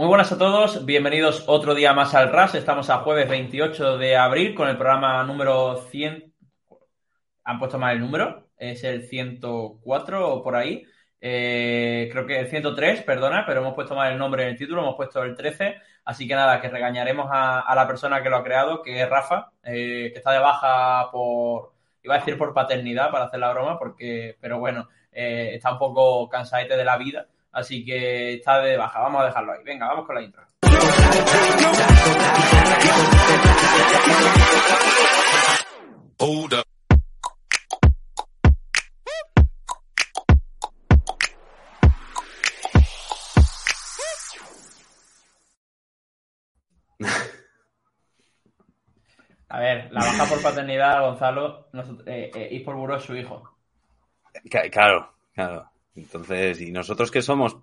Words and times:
Muy 0.00 0.08
buenas 0.08 0.32
a 0.32 0.38
todos, 0.38 0.86
bienvenidos 0.86 1.44
otro 1.46 1.74
día 1.74 1.92
más 1.92 2.14
al 2.14 2.32
RAS. 2.32 2.54
Estamos 2.54 2.88
a 2.88 3.00
jueves 3.00 3.28
28 3.28 3.98
de 3.98 4.16
abril 4.16 4.54
con 4.54 4.66
el 4.66 4.78
programa 4.78 5.22
número 5.24 5.76
100. 5.76 6.32
Han 7.44 7.58
puesto 7.58 7.78
mal 7.78 7.96
el 7.96 8.00
número, 8.00 8.48
es 8.56 8.82
el 8.82 9.06
104 9.06 10.26
o 10.26 10.42
por 10.42 10.56
ahí. 10.56 10.86
Eh, 11.20 12.08
creo 12.10 12.24
que 12.24 12.40
el 12.40 12.46
103, 12.48 13.02
perdona, 13.02 13.44
pero 13.44 13.60
hemos 13.60 13.74
puesto 13.74 13.94
mal 13.94 14.10
el 14.10 14.16
nombre 14.16 14.44
en 14.44 14.48
el 14.48 14.56
título, 14.56 14.80
hemos 14.80 14.96
puesto 14.96 15.22
el 15.22 15.36
13. 15.36 15.76
Así 16.06 16.26
que 16.26 16.34
nada, 16.34 16.62
que 16.62 16.70
regañaremos 16.70 17.28
a, 17.30 17.70
la 17.74 17.86
persona 17.86 18.22
que 18.22 18.30
lo 18.30 18.36
ha 18.36 18.42
creado, 18.42 18.80
que 18.80 19.02
es 19.02 19.06
Rafa, 19.06 19.52
eh, 19.62 20.08
que 20.14 20.16
está 20.18 20.32
de 20.32 20.38
baja 20.38 21.10
por, 21.12 21.74
iba 22.02 22.14
a 22.14 22.18
decir 22.20 22.38
por 22.38 22.54
paternidad, 22.54 23.10
para 23.10 23.26
hacer 23.26 23.38
la 23.38 23.52
broma, 23.52 23.78
porque, 23.78 24.38
pero 24.40 24.58
bueno, 24.58 24.88
eh, 25.12 25.50
está 25.56 25.72
un 25.72 25.78
poco 25.78 26.26
cansadete 26.30 26.78
de 26.78 26.84
la 26.86 26.96
vida 26.96 27.26
Así 27.52 27.84
que 27.84 28.34
está 28.34 28.60
de 28.60 28.76
baja. 28.76 29.00
Vamos 29.00 29.22
a 29.22 29.26
dejarlo 29.26 29.52
ahí. 29.52 29.64
Venga, 29.64 29.88
vamos 29.88 30.06
con 30.06 30.14
la 30.14 30.22
intro. 30.22 30.42
A 49.48 49.58
ver, 49.58 49.90
la 49.90 50.00
baja 50.00 50.26
por 50.26 50.42
paternidad, 50.42 51.00
Gonzalo, 51.00 51.68
eh, 52.06 52.30
eh, 52.34 52.48
y 52.52 52.60
por 52.60 52.76
buró 52.76 52.96
es 52.96 53.02
su 53.02 53.16
hijo. 53.16 53.42
Claro, 54.70 55.12
claro. 55.34 55.70
Entonces, 55.94 56.60
¿y 56.60 56.72
nosotros 56.72 57.10
qué 57.10 57.22
somos? 57.22 57.56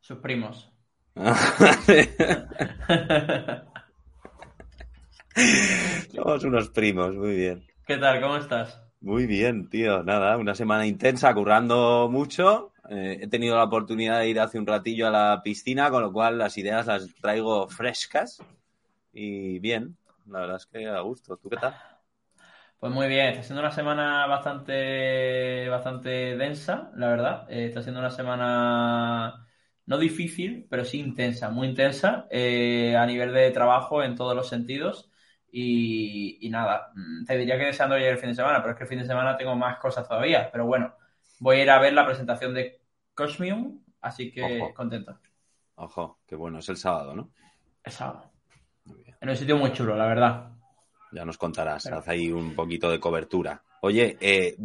Sus 0.00 0.18
primos. 0.18 0.72
somos 6.14 6.44
unos 6.44 6.68
primos, 6.70 7.14
muy 7.14 7.34
bien. 7.34 7.66
¿Qué 7.86 7.96
tal? 7.96 8.20
¿Cómo 8.20 8.36
estás? 8.36 8.80
Muy 9.00 9.26
bien, 9.26 9.68
tío. 9.68 10.02
Nada, 10.02 10.36
una 10.36 10.54
semana 10.54 10.86
intensa, 10.86 11.32
currando 11.34 12.08
mucho. 12.10 12.72
Eh, 12.88 13.18
he 13.22 13.28
tenido 13.28 13.56
la 13.56 13.64
oportunidad 13.64 14.20
de 14.20 14.28
ir 14.28 14.40
hace 14.40 14.58
un 14.58 14.66
ratillo 14.66 15.06
a 15.06 15.10
la 15.10 15.42
piscina, 15.42 15.90
con 15.90 16.02
lo 16.02 16.12
cual 16.12 16.38
las 16.38 16.56
ideas 16.58 16.86
las 16.86 17.14
traigo 17.14 17.68
frescas. 17.68 18.42
Y 19.12 19.58
bien, 19.58 19.96
la 20.26 20.40
verdad 20.40 20.56
es 20.56 20.66
que 20.66 20.86
a 20.86 21.00
gusto. 21.00 21.36
¿Tú 21.36 21.48
qué 21.48 21.56
tal? 21.56 21.76
Pues 22.78 22.92
muy 22.92 23.08
bien, 23.08 23.28
está 23.28 23.42
siendo 23.42 23.62
una 23.62 23.70
semana 23.70 24.26
bastante, 24.26 25.68
bastante 25.68 26.36
densa, 26.36 26.90
la 26.94 27.08
verdad. 27.08 27.46
Eh, 27.50 27.66
está 27.66 27.82
siendo 27.82 28.00
una 28.00 28.10
semana 28.10 29.46
no 29.86 29.98
difícil, 29.98 30.66
pero 30.68 30.84
sí 30.84 30.98
intensa, 30.98 31.48
muy 31.48 31.68
intensa 31.68 32.26
eh, 32.30 32.94
a 32.96 33.06
nivel 33.06 33.32
de 33.32 33.50
trabajo 33.50 34.02
en 34.02 34.14
todos 34.14 34.36
los 34.36 34.48
sentidos. 34.48 35.10
Y, 35.50 36.46
nada, 36.50 36.90
mm, 36.94 37.24
te 37.24 37.38
diría 37.38 37.56
que 37.56 37.64
deseando 37.64 37.96
llegar 37.96 38.12
el 38.12 38.18
fin 38.18 38.28
de 38.28 38.34
semana, 38.34 38.60
pero 38.60 38.72
es 38.72 38.76
que 38.76 38.84
el 38.84 38.88
fin 38.90 38.98
de 38.98 39.06
semana 39.06 39.38
tengo 39.38 39.56
más 39.56 39.78
cosas 39.78 40.06
todavía. 40.06 40.50
Pero 40.52 40.66
bueno, 40.66 40.94
voy 41.40 41.56
a 41.56 41.62
ir 41.62 41.70
a 41.70 41.78
ver 41.78 41.94
la 41.94 42.04
presentación 42.04 42.52
de 42.52 42.82
Cosmium, 43.14 43.80
así 44.02 44.30
que 44.30 44.70
contento. 44.74 45.18
Ojo, 45.76 46.18
qué 46.26 46.34
bueno, 46.34 46.58
es 46.58 46.68
el 46.68 46.76
sábado, 46.76 47.14
¿no? 47.14 47.30
El 47.82 47.92
sábado. 47.92 48.30
En 49.20 49.30
un 49.30 49.36
sitio 49.36 49.56
muy 49.56 49.72
chulo, 49.72 49.96
la 49.96 50.06
verdad. 50.06 50.55
Ya 51.12 51.24
nos 51.24 51.38
contarás, 51.38 51.86
haz 51.86 52.08
ahí 52.08 52.30
un 52.30 52.54
poquito 52.54 52.90
de 52.90 53.00
cobertura. 53.00 53.62
Oye, 53.80 54.16
eh, 54.20 54.56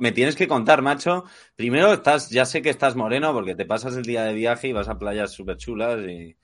me 0.00 0.12
tienes 0.12 0.36
que 0.36 0.46
contar, 0.46 0.82
macho. 0.82 1.24
Primero, 1.54 1.92
estás, 1.92 2.30
ya 2.30 2.44
sé 2.44 2.60
que 2.60 2.70
estás 2.70 2.94
moreno 2.94 3.32
porque 3.32 3.54
te 3.54 3.64
pasas 3.64 3.96
el 3.96 4.02
día 4.02 4.24
de 4.24 4.34
viaje 4.34 4.68
y 4.68 4.72
vas 4.72 4.88
a 4.88 4.98
playas 4.98 5.32
súper 5.32 5.56
chulas 5.56 6.00
y, 6.06 6.36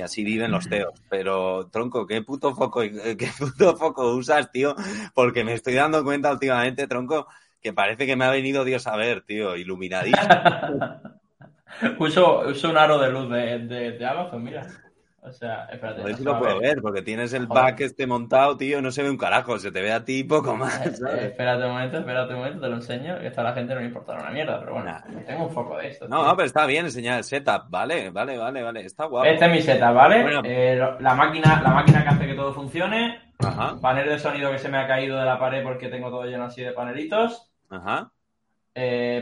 así 0.00 0.22
viven 0.22 0.50
los 0.50 0.68
teos. 0.68 1.02
Pero, 1.08 1.68
tronco, 1.68 2.06
¿qué 2.06 2.22
puto 2.22 2.54
foco, 2.54 2.80
qué 3.18 3.30
puto 3.38 3.76
foco 3.76 4.14
usas, 4.14 4.50
tío? 4.52 4.74
Porque 5.14 5.44
me 5.44 5.54
estoy 5.54 5.74
dando 5.74 6.04
cuenta 6.04 6.32
últimamente, 6.32 6.86
tronco, 6.86 7.26
que 7.62 7.72
parece 7.72 8.06
que 8.06 8.16
me 8.16 8.26
ha 8.26 8.30
venido 8.30 8.64
Dios 8.64 8.86
a 8.86 8.96
ver, 8.96 9.22
tío, 9.22 9.56
iluminadísimo. 9.56 10.28
uso, 11.98 12.42
un 12.68 12.76
aro 12.76 12.98
de 12.98 13.10
luz 13.10 13.30
de, 13.30 13.58
de, 13.60 13.92
de 13.92 14.06
Amazon, 14.06 14.42
mira. 14.42 14.89
O 15.22 15.32
sea, 15.32 15.66
espérate. 15.70 16.00
A 16.00 16.04
ver 16.04 16.16
si 16.16 16.24
lo 16.24 16.38
puedes 16.38 16.58
ver, 16.58 16.80
porque 16.80 17.02
tienes 17.02 17.34
el 17.34 17.46
back 17.46 17.80
este 17.80 18.06
montado, 18.06 18.56
tío, 18.56 18.80
no 18.80 18.90
se 18.90 19.02
ve 19.02 19.10
un 19.10 19.18
carajo, 19.18 19.58
se 19.58 19.70
te 19.70 19.82
ve 19.82 19.92
a 19.92 20.02
ti 20.02 20.24
poco 20.24 20.56
más. 20.56 20.80
Eh, 20.86 20.92
eh, 21.08 21.26
espérate 21.26 21.64
un 21.64 21.72
momento, 21.72 21.98
espérate 21.98 22.32
un 22.32 22.38
momento, 22.38 22.60
te 22.60 22.68
lo 22.68 22.76
enseño, 22.76 23.18
que 23.20 23.28
a 23.28 23.42
la 23.42 23.52
gente 23.52 23.74
no 23.74 23.80
le 23.80 23.86
importará 23.86 24.20
una 24.20 24.30
mierda, 24.30 24.58
pero 24.60 24.72
bueno, 24.72 24.96
tengo 25.26 25.44
un 25.44 25.50
foco 25.50 25.76
de 25.76 25.88
esto. 25.88 26.08
No, 26.08 26.24
no, 26.24 26.34
pero 26.36 26.46
está 26.46 26.64
bien 26.64 26.86
enseñar 26.86 27.18
el 27.18 27.24
setup, 27.24 27.68
vale, 27.68 28.10
vale, 28.10 28.38
vale, 28.38 28.62
vale, 28.62 28.80
está 28.86 29.04
guapo. 29.04 29.26
Este 29.26 29.44
es 29.44 29.50
mi 29.50 29.60
setup, 29.60 29.94
¿vale? 29.94 30.40
Eh, 30.44 30.76
la, 30.76 31.14
máquina, 31.14 31.60
la 31.62 31.70
máquina 31.70 32.02
que 32.02 32.08
hace 32.08 32.26
que 32.26 32.34
todo 32.34 32.54
funcione, 32.54 33.34
Ajá. 33.40 33.78
panel 33.80 34.08
de 34.08 34.18
sonido 34.18 34.50
que 34.50 34.58
se 34.58 34.70
me 34.70 34.78
ha 34.78 34.86
caído 34.86 35.18
de 35.18 35.26
la 35.26 35.38
pared 35.38 35.62
porque 35.62 35.88
tengo 35.88 36.08
todo 36.08 36.24
lleno 36.24 36.44
así 36.44 36.62
de 36.62 36.72
panelitos. 36.72 37.50
Ajá. 37.68 38.10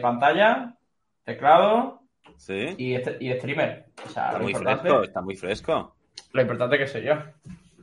pantalla, 0.01 0.75
teclado, 1.25 1.99
Sí. 2.37 2.75
Y, 2.79 2.95
este, 2.95 3.17
y 3.21 3.33
streamer. 3.33 3.88
Está 4.07 4.39
muy 4.39 4.55
fresco, 4.55 5.03
está 5.03 5.21
muy 5.21 5.37
fresco. 5.37 5.97
Lo 6.33 6.43
importante 6.43 6.79
que 6.79 6.87
soy 6.87 7.05
yo. 7.05 7.15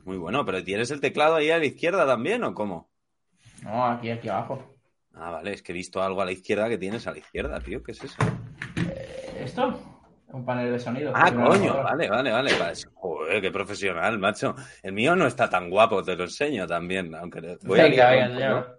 Muy 0.04 0.16
bueno, 0.18 0.44
pero 0.44 0.62
¿tienes 0.62 0.90
el 0.90 1.00
teclado 1.00 1.36
ahí 1.36 1.50
a 1.50 1.58
la 1.58 1.64
izquierda 1.64 2.06
también 2.06 2.44
o 2.44 2.54
cómo? 2.54 2.88
No, 3.62 3.86
aquí, 3.86 4.10
aquí 4.10 4.28
abajo. 4.28 4.76
Ah, 5.14 5.30
vale, 5.30 5.54
es 5.54 5.62
que 5.62 5.72
he 5.72 5.74
visto 5.74 6.02
algo 6.02 6.20
a 6.22 6.24
la 6.26 6.32
izquierda 6.32 6.68
que 6.68 6.78
tienes 6.78 7.06
a 7.06 7.12
la 7.12 7.18
izquierda, 7.18 7.58
tío. 7.60 7.82
¿Qué 7.82 7.92
es 7.92 8.04
eso? 8.04 8.16
Eh, 8.76 9.42
¿Esto? 9.44 9.80
Un 10.28 10.44
panel 10.44 10.72
de 10.72 10.78
sonido. 10.78 11.12
Ah, 11.14 11.32
coño, 11.32 11.82
vale, 11.82 12.08
vale, 12.10 12.30
vale. 12.30 12.52
Joder, 12.94 13.40
qué 13.40 13.50
profesional, 13.50 14.18
macho. 14.18 14.54
El 14.82 14.92
mío 14.92 15.16
no 15.16 15.26
está 15.26 15.48
tan 15.48 15.70
guapo, 15.70 16.02
te 16.02 16.14
lo 16.14 16.24
enseño 16.24 16.66
también, 16.66 17.14
aunque 17.14 17.56
voy 17.62 17.80
venga, 17.80 18.08
a 18.08 18.10
venga, 18.10 18.76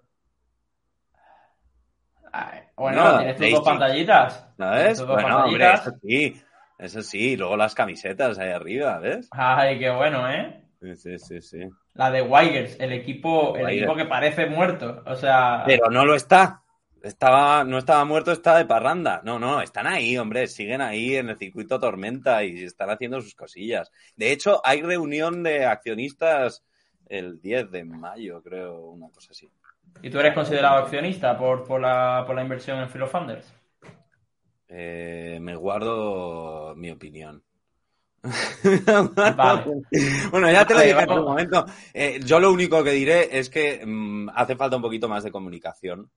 bueno, 2.76 3.18
tienes 3.18 3.38
tus 3.38 3.52
dos 3.52 3.66
pantallitas. 3.66 4.48
¿Sabes? 4.58 5.06
Bueno, 5.06 5.46
hombre, 5.46 5.74
eso 5.74 5.92
sí. 6.04 6.42
Eso 6.78 7.02
sí, 7.02 7.36
luego 7.36 7.58
las 7.58 7.74
camisetas 7.74 8.38
ahí 8.38 8.50
arriba, 8.50 9.00
¿ves? 9.00 9.28
Ay, 9.32 9.80
qué 9.80 9.90
bueno, 9.90 10.30
¿eh? 10.30 10.64
Sí, 10.96 11.18
sí, 11.18 11.42
sí. 11.42 11.70
La 11.94 12.12
de 12.12 12.22
Wigers, 12.22 12.80
el 12.80 12.94
equipo, 12.94 13.56
el 13.56 13.70
equipo 13.70 13.96
que 13.96 14.06
parece 14.06 14.46
muerto. 14.46 15.02
O 15.06 15.16
sea. 15.16 15.64
Pero 15.66 15.90
no 15.90 16.06
lo 16.06 16.16
está. 16.16 16.62
Estaba, 17.02 17.64
no 17.64 17.78
estaba 17.78 18.06
muerto, 18.06 18.32
está 18.32 18.58
de 18.58 18.66
parranda. 18.66 19.22
No, 19.24 19.40
no, 19.40 19.62
están 19.62 19.88
ahí, 19.88 20.18
hombre, 20.18 20.48
siguen 20.48 20.82
ahí 20.82 21.16
en 21.16 21.30
el 21.30 21.38
circuito 21.38 21.80
Tormenta 21.80 22.44
y 22.44 22.64
están 22.64 22.90
haciendo 22.90 23.22
sus 23.22 23.34
cosillas. 23.34 23.92
De 24.16 24.32
hecho, 24.32 24.62
hay 24.64 24.82
reunión 24.82 25.42
de 25.42 25.66
accionistas 25.66 26.64
el 27.08 27.40
10 27.40 27.72
de 27.72 27.84
mayo, 27.86 28.42
creo, 28.44 28.90
una 28.90 29.10
cosa 29.10 29.30
así. 29.32 29.50
¿Y 30.02 30.10
tú 30.10 30.20
eres 30.20 30.34
considerado 30.34 30.78
accionista 30.78 31.38
por, 31.38 31.64
por, 31.64 31.82
la, 31.82 32.24
por 32.26 32.36
la 32.36 32.42
inversión 32.42 32.80
en 32.80 32.90
Philo 32.90 33.08
Funders? 33.08 33.57
Eh, 34.70 35.40
me 35.42 35.56
guardo 35.56 36.76
mi 36.76 36.92
opinión. 36.92 37.42
bueno, 40.32 40.52
ya 40.52 40.66
te 40.66 40.74
lo 40.74 40.82
dije 40.82 41.00
en 41.00 41.12
un 41.12 41.24
momento. 41.24 41.66
Eh, 41.94 42.20
yo 42.26 42.40
lo 42.40 42.52
único 42.52 42.84
que 42.84 42.92
diré 42.92 43.38
es 43.38 43.50
que 43.50 43.86
mm, 43.86 44.30
hace 44.34 44.56
falta 44.56 44.76
un 44.76 44.82
poquito 44.82 45.08
más 45.08 45.24
de 45.24 45.32
comunicación 45.32 46.10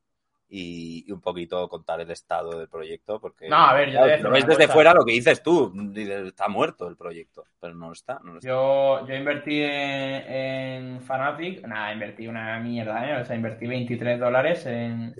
y, 0.48 1.10
un 1.12 1.20
poquito 1.20 1.68
contar 1.68 2.00
el 2.00 2.10
estado 2.10 2.58
del 2.58 2.68
proyecto, 2.68 3.20
porque 3.20 3.48
no, 3.48 3.56
a 3.56 3.74
ver, 3.74 3.92
yo 3.92 4.04
lo 4.18 4.30
ves 4.30 4.44
desde 4.44 4.66
fuera 4.66 4.92
lo 4.92 5.04
que 5.04 5.12
dices 5.12 5.44
tú, 5.44 5.72
está 5.94 6.48
muerto 6.48 6.88
el 6.88 6.96
proyecto, 6.96 7.44
pero 7.60 7.74
no 7.74 7.92
está. 7.92 8.18
No 8.24 8.38
está. 8.38 8.48
Yo, 8.48 9.06
yo 9.06 9.14
invertí 9.14 9.60
en, 9.62 11.00
Fanatic, 11.02 11.64
nada, 11.64 11.92
invertí 11.92 12.26
una 12.26 12.58
mierda, 12.58 13.08
¿eh? 13.08 13.22
o 13.22 13.24
sea, 13.24 13.36
invertí 13.36 13.68
23 13.68 14.18
dólares 14.18 14.66
en, 14.66 15.14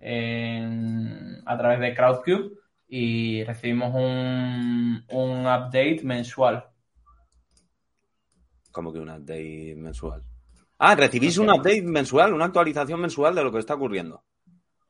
en, 0.00 1.42
a 1.46 1.56
través 1.56 1.80
de 1.80 1.94
Crowdcube 1.94 2.63
y 2.88 3.44
recibimos 3.44 3.94
un, 3.94 5.04
un 5.10 5.40
update 5.40 6.00
mensual. 6.02 6.64
¿Cómo 8.72 8.92
que 8.92 8.98
un 8.98 9.10
update 9.10 9.74
mensual? 9.76 10.22
Ah, 10.78 10.94
recibís 10.94 11.38
un 11.38 11.50
update 11.50 11.82
mensual, 11.82 12.34
una 12.34 12.46
actualización 12.46 13.00
mensual 13.00 13.34
de 13.34 13.44
lo 13.44 13.52
que 13.52 13.58
está 13.58 13.74
ocurriendo. 13.74 14.24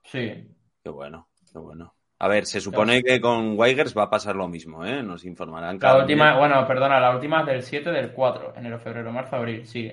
Sí. 0.05 0.49
Qué 0.83 0.91
bueno, 0.91 1.29
qué 1.53 1.59
bueno. 1.59 1.95
A 2.19 2.29
ver, 2.29 2.47
se 2.47 2.61
supone 2.61 3.03
que 3.03 3.21
con 3.21 3.59
Weigers 3.59 3.97
va 3.97 4.05
a 4.05 4.11
pasar 4.11 4.37
lo 4.37 4.49
mismo, 4.49 4.85
¿eh? 4.85 5.03
Nos 5.03 5.25
informarán. 5.25 5.79
La 5.81 5.99
última, 5.99 6.39
bueno, 6.39 6.67
perdona, 6.67 6.99
la 6.99 7.15
última 7.15 7.41
es 7.41 7.47
del 7.47 7.63
7 7.63 7.91
del 7.91 8.13
4, 8.13 8.55
enero, 8.57 8.79
febrero, 8.79 9.13
marzo, 9.13 9.37
abril, 9.37 9.67
sí. 9.67 9.93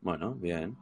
Bueno, 0.00 0.34
bien. 0.34 0.76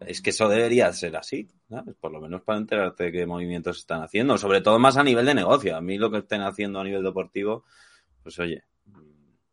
Es 0.00 0.22
que 0.22 0.30
eso 0.30 0.48
debería 0.48 0.92
ser 0.92 1.16
así, 1.16 1.48
¿sabes? 1.68 1.94
Por 1.96 2.12
lo 2.12 2.20
menos 2.20 2.42
para 2.42 2.58
enterarte 2.58 3.04
de 3.04 3.12
qué 3.12 3.26
movimientos 3.26 3.78
están 3.78 4.02
haciendo, 4.02 4.38
sobre 4.38 4.60
todo 4.60 4.78
más 4.78 4.96
a 4.96 5.04
nivel 5.04 5.26
de 5.26 5.34
negocio. 5.34 5.76
A 5.76 5.80
mí 5.80 5.98
lo 5.98 6.10
que 6.10 6.18
estén 6.18 6.42
haciendo 6.42 6.80
a 6.80 6.84
nivel 6.84 7.02
deportivo, 7.02 7.64
pues 8.22 8.38
oye, 8.38 8.64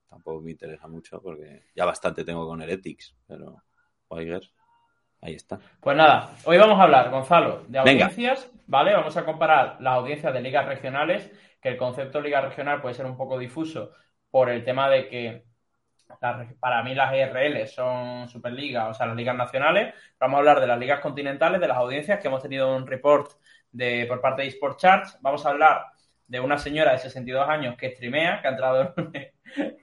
tampoco 0.10 0.42
me 0.42 0.52
interesa 0.52 0.88
mucho 0.88 1.22
porque 1.22 1.64
ya 1.76 1.86
bastante 1.86 2.24
tengo 2.24 2.48
con 2.48 2.62
Heretics, 2.62 3.16
pero 3.28 3.64
Weigers 4.10 4.52
Ahí 5.22 5.36
está. 5.36 5.60
Pues 5.80 5.96
nada, 5.96 6.32
hoy 6.46 6.58
vamos 6.58 6.80
a 6.80 6.84
hablar, 6.84 7.12
Gonzalo, 7.12 7.64
de 7.68 7.78
audiencias, 7.78 8.50
¿vale? 8.66 8.94
Vamos 8.94 9.16
a 9.18 9.24
comparar 9.24 9.78
las 9.80 9.94
audiencias 9.94 10.34
de 10.34 10.42
ligas 10.42 10.66
regionales, 10.66 11.32
que 11.62 11.70
el 11.70 11.78
concepto 11.78 12.18
de 12.18 12.24
liga 12.24 12.42
regional 12.42 12.82
puede 12.82 12.96
ser 12.96 13.06
un 13.06 13.16
poco 13.16 13.38
difuso, 13.38 13.92
por 14.32 14.50
el 14.50 14.64
tema 14.64 14.90
de 14.90 15.08
que 15.10 15.46
para 16.20 16.84
mí 16.84 16.96
las 16.96 17.14
ERL 17.14 17.68
son 17.68 18.28
Superligas, 18.28 18.90
o 18.90 18.94
sea, 18.94 19.08
las 19.08 19.16
ligas 19.16 19.36
nacionales. 19.36 19.94
Vamos 20.20 20.36
a 20.36 20.40
hablar 20.40 20.60
de 20.60 20.68
las 20.68 20.80
ligas 20.80 21.00
continentales, 21.00 21.62
de 21.62 21.68
las 21.68 21.78
audiencias, 21.78 22.20
que 22.20 22.28
hemos 22.28 22.42
tenido 22.42 22.76
un 22.76 22.86
report 22.86 23.32
de, 23.72 24.06
por 24.08 24.22
parte 24.22 24.42
de 24.42 24.50
eSport 24.50 24.80
Charts. 24.80 25.18
Vamos 25.22 25.46
a 25.46 25.50
hablar 25.50 25.86
de 26.28 26.40
una 26.40 26.58
señora 26.58 26.94
de 26.94 27.00
62 27.00 27.48
años 27.48 27.76
que 27.78 27.92
streamea, 27.92 28.42
que 28.42 28.48
ha 28.48 28.52
entrado 28.52 28.94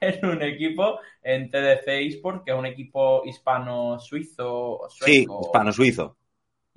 en 0.01 0.27
un, 0.27 0.43
equipo 0.43 0.99
en 1.23 1.51
TDC 1.51 1.87
eSport, 1.87 2.45
que 2.45 2.53
es 2.53 2.59
un 2.59 2.67
equipo 2.67 3.23
hispano-suizo. 3.25 4.89
Sí, 4.89 5.27
hispano-suizo. 5.29 6.18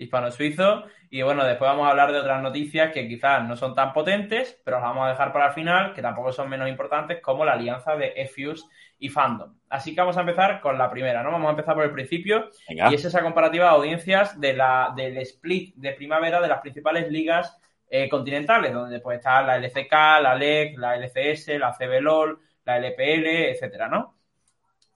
Hispano-suizo. 0.01 0.85
Y 1.09 1.21
bueno, 1.21 1.43
después 1.43 1.69
vamos 1.69 1.85
a 1.85 1.91
hablar 1.91 2.11
de 2.11 2.19
otras 2.19 2.41
noticias 2.41 2.91
que 2.91 3.07
quizás 3.07 3.47
no 3.47 3.55
son 3.55 3.75
tan 3.75 3.93
potentes, 3.93 4.59
pero 4.63 4.77
las 4.77 4.85
vamos 4.85 5.05
a 5.05 5.09
dejar 5.09 5.31
para 5.31 5.47
el 5.47 5.53
final, 5.53 5.93
que 5.93 6.01
tampoco 6.01 6.31
son 6.31 6.49
menos 6.49 6.69
importantes, 6.69 7.21
como 7.21 7.45
la 7.45 7.53
alianza 7.53 7.95
de 7.95 8.13
EFUS 8.15 8.67
y 8.97 9.09
Fandom. 9.09 9.53
Así 9.69 9.93
que 9.93 10.01
vamos 10.01 10.17
a 10.17 10.21
empezar 10.21 10.61
con 10.61 10.77
la 10.77 10.89
primera, 10.89 11.21
¿no? 11.21 11.31
Vamos 11.31 11.47
a 11.47 11.51
empezar 11.51 11.75
por 11.75 11.83
el 11.83 11.91
principio. 11.91 12.49
Y 12.67 12.93
es 12.93 13.05
esa 13.05 13.21
comparativa 13.21 13.65
de 13.65 13.71
audiencias 13.71 14.39
de 14.39 14.53
la, 14.53 14.93
del 14.95 15.17
split 15.17 15.75
de 15.75 15.91
primavera 15.93 16.41
de 16.41 16.47
las 16.47 16.61
principales 16.61 17.11
ligas 17.11 17.57
eh, 17.89 18.07
continentales, 18.09 18.73
donde 18.73 19.01
pues 19.01 19.17
está 19.17 19.41
la 19.41 19.57
LCK, 19.57 19.91
la 20.21 20.35
LEC, 20.35 20.77
la 20.77 20.95
LCS, 20.95 21.59
la 21.59 21.73
CBLOL, 21.73 22.39
la 22.63 22.77
LPL, 22.77 23.27
etcétera, 23.51 23.89
¿no? 23.89 24.15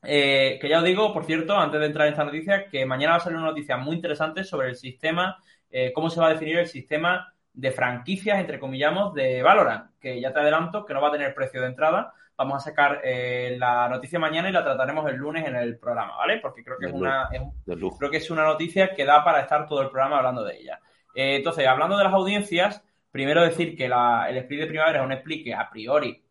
Eh, 0.05 0.57
que 0.61 0.69
ya 0.69 0.79
os 0.79 0.83
digo, 0.83 1.13
por 1.13 1.25
cierto, 1.25 1.57
antes 1.57 1.79
de 1.79 1.87
entrar 1.87 2.07
en 2.07 2.13
esta 2.13 2.25
noticia, 2.25 2.67
que 2.67 2.85
mañana 2.85 3.13
va 3.13 3.17
a 3.17 3.21
salir 3.21 3.37
una 3.37 3.47
noticia 3.47 3.77
muy 3.77 3.95
interesante 3.95 4.43
sobre 4.43 4.69
el 4.69 4.75
sistema 4.75 5.37
eh, 5.77 5.91
cómo 5.91 6.09
se 6.09 6.21
va 6.21 6.27
a 6.27 6.29
definir 6.29 6.57
el 6.57 6.67
sistema 6.67 7.33
de 7.51 7.69
franquicias, 7.69 8.39
entre 8.39 8.59
comillamos, 8.59 9.13
de 9.13 9.43
Valorant, 9.43 9.91
que 9.99 10.21
ya 10.21 10.31
te 10.31 10.39
adelanto 10.39 10.85
que 10.85 10.93
no 10.93 11.01
va 11.01 11.09
a 11.09 11.11
tener 11.11 11.35
precio 11.35 11.59
de 11.59 11.67
entrada. 11.67 12.13
Vamos 12.37 12.57
a 12.57 12.69
sacar 12.69 13.01
eh, 13.03 13.57
la 13.59 13.89
noticia 13.89 14.17
mañana 14.17 14.47
y 14.47 14.53
la 14.53 14.63
trataremos 14.63 15.05
el 15.09 15.17
lunes 15.17 15.45
en 15.45 15.57
el 15.57 15.77
programa, 15.77 16.15
¿vale? 16.15 16.39
Porque 16.39 16.63
creo 16.63 16.77
que 16.77 16.85
es 16.85 16.93
una, 16.93 17.27
creo 17.65 18.09
que 18.09 18.17
es 18.17 18.31
una 18.31 18.45
noticia 18.45 18.93
que 18.93 19.03
da 19.03 19.21
para 19.25 19.41
estar 19.41 19.67
todo 19.67 19.81
el 19.81 19.89
programa 19.89 20.17
hablando 20.17 20.45
de 20.45 20.55
ella. 20.55 20.79
Eh, 21.13 21.35
entonces, 21.35 21.67
hablando 21.67 21.97
de 21.97 22.05
las 22.05 22.13
audiencias, 22.13 22.81
primero 23.11 23.41
decir 23.41 23.75
que 23.75 23.87
el 23.87 24.37
split 24.37 24.61
de 24.61 24.67
primavera 24.67 24.99
es 24.99 25.05
un 25.05 25.11
split 25.11 25.43
que 25.43 25.53
a 25.53 25.69
priori 25.69 26.23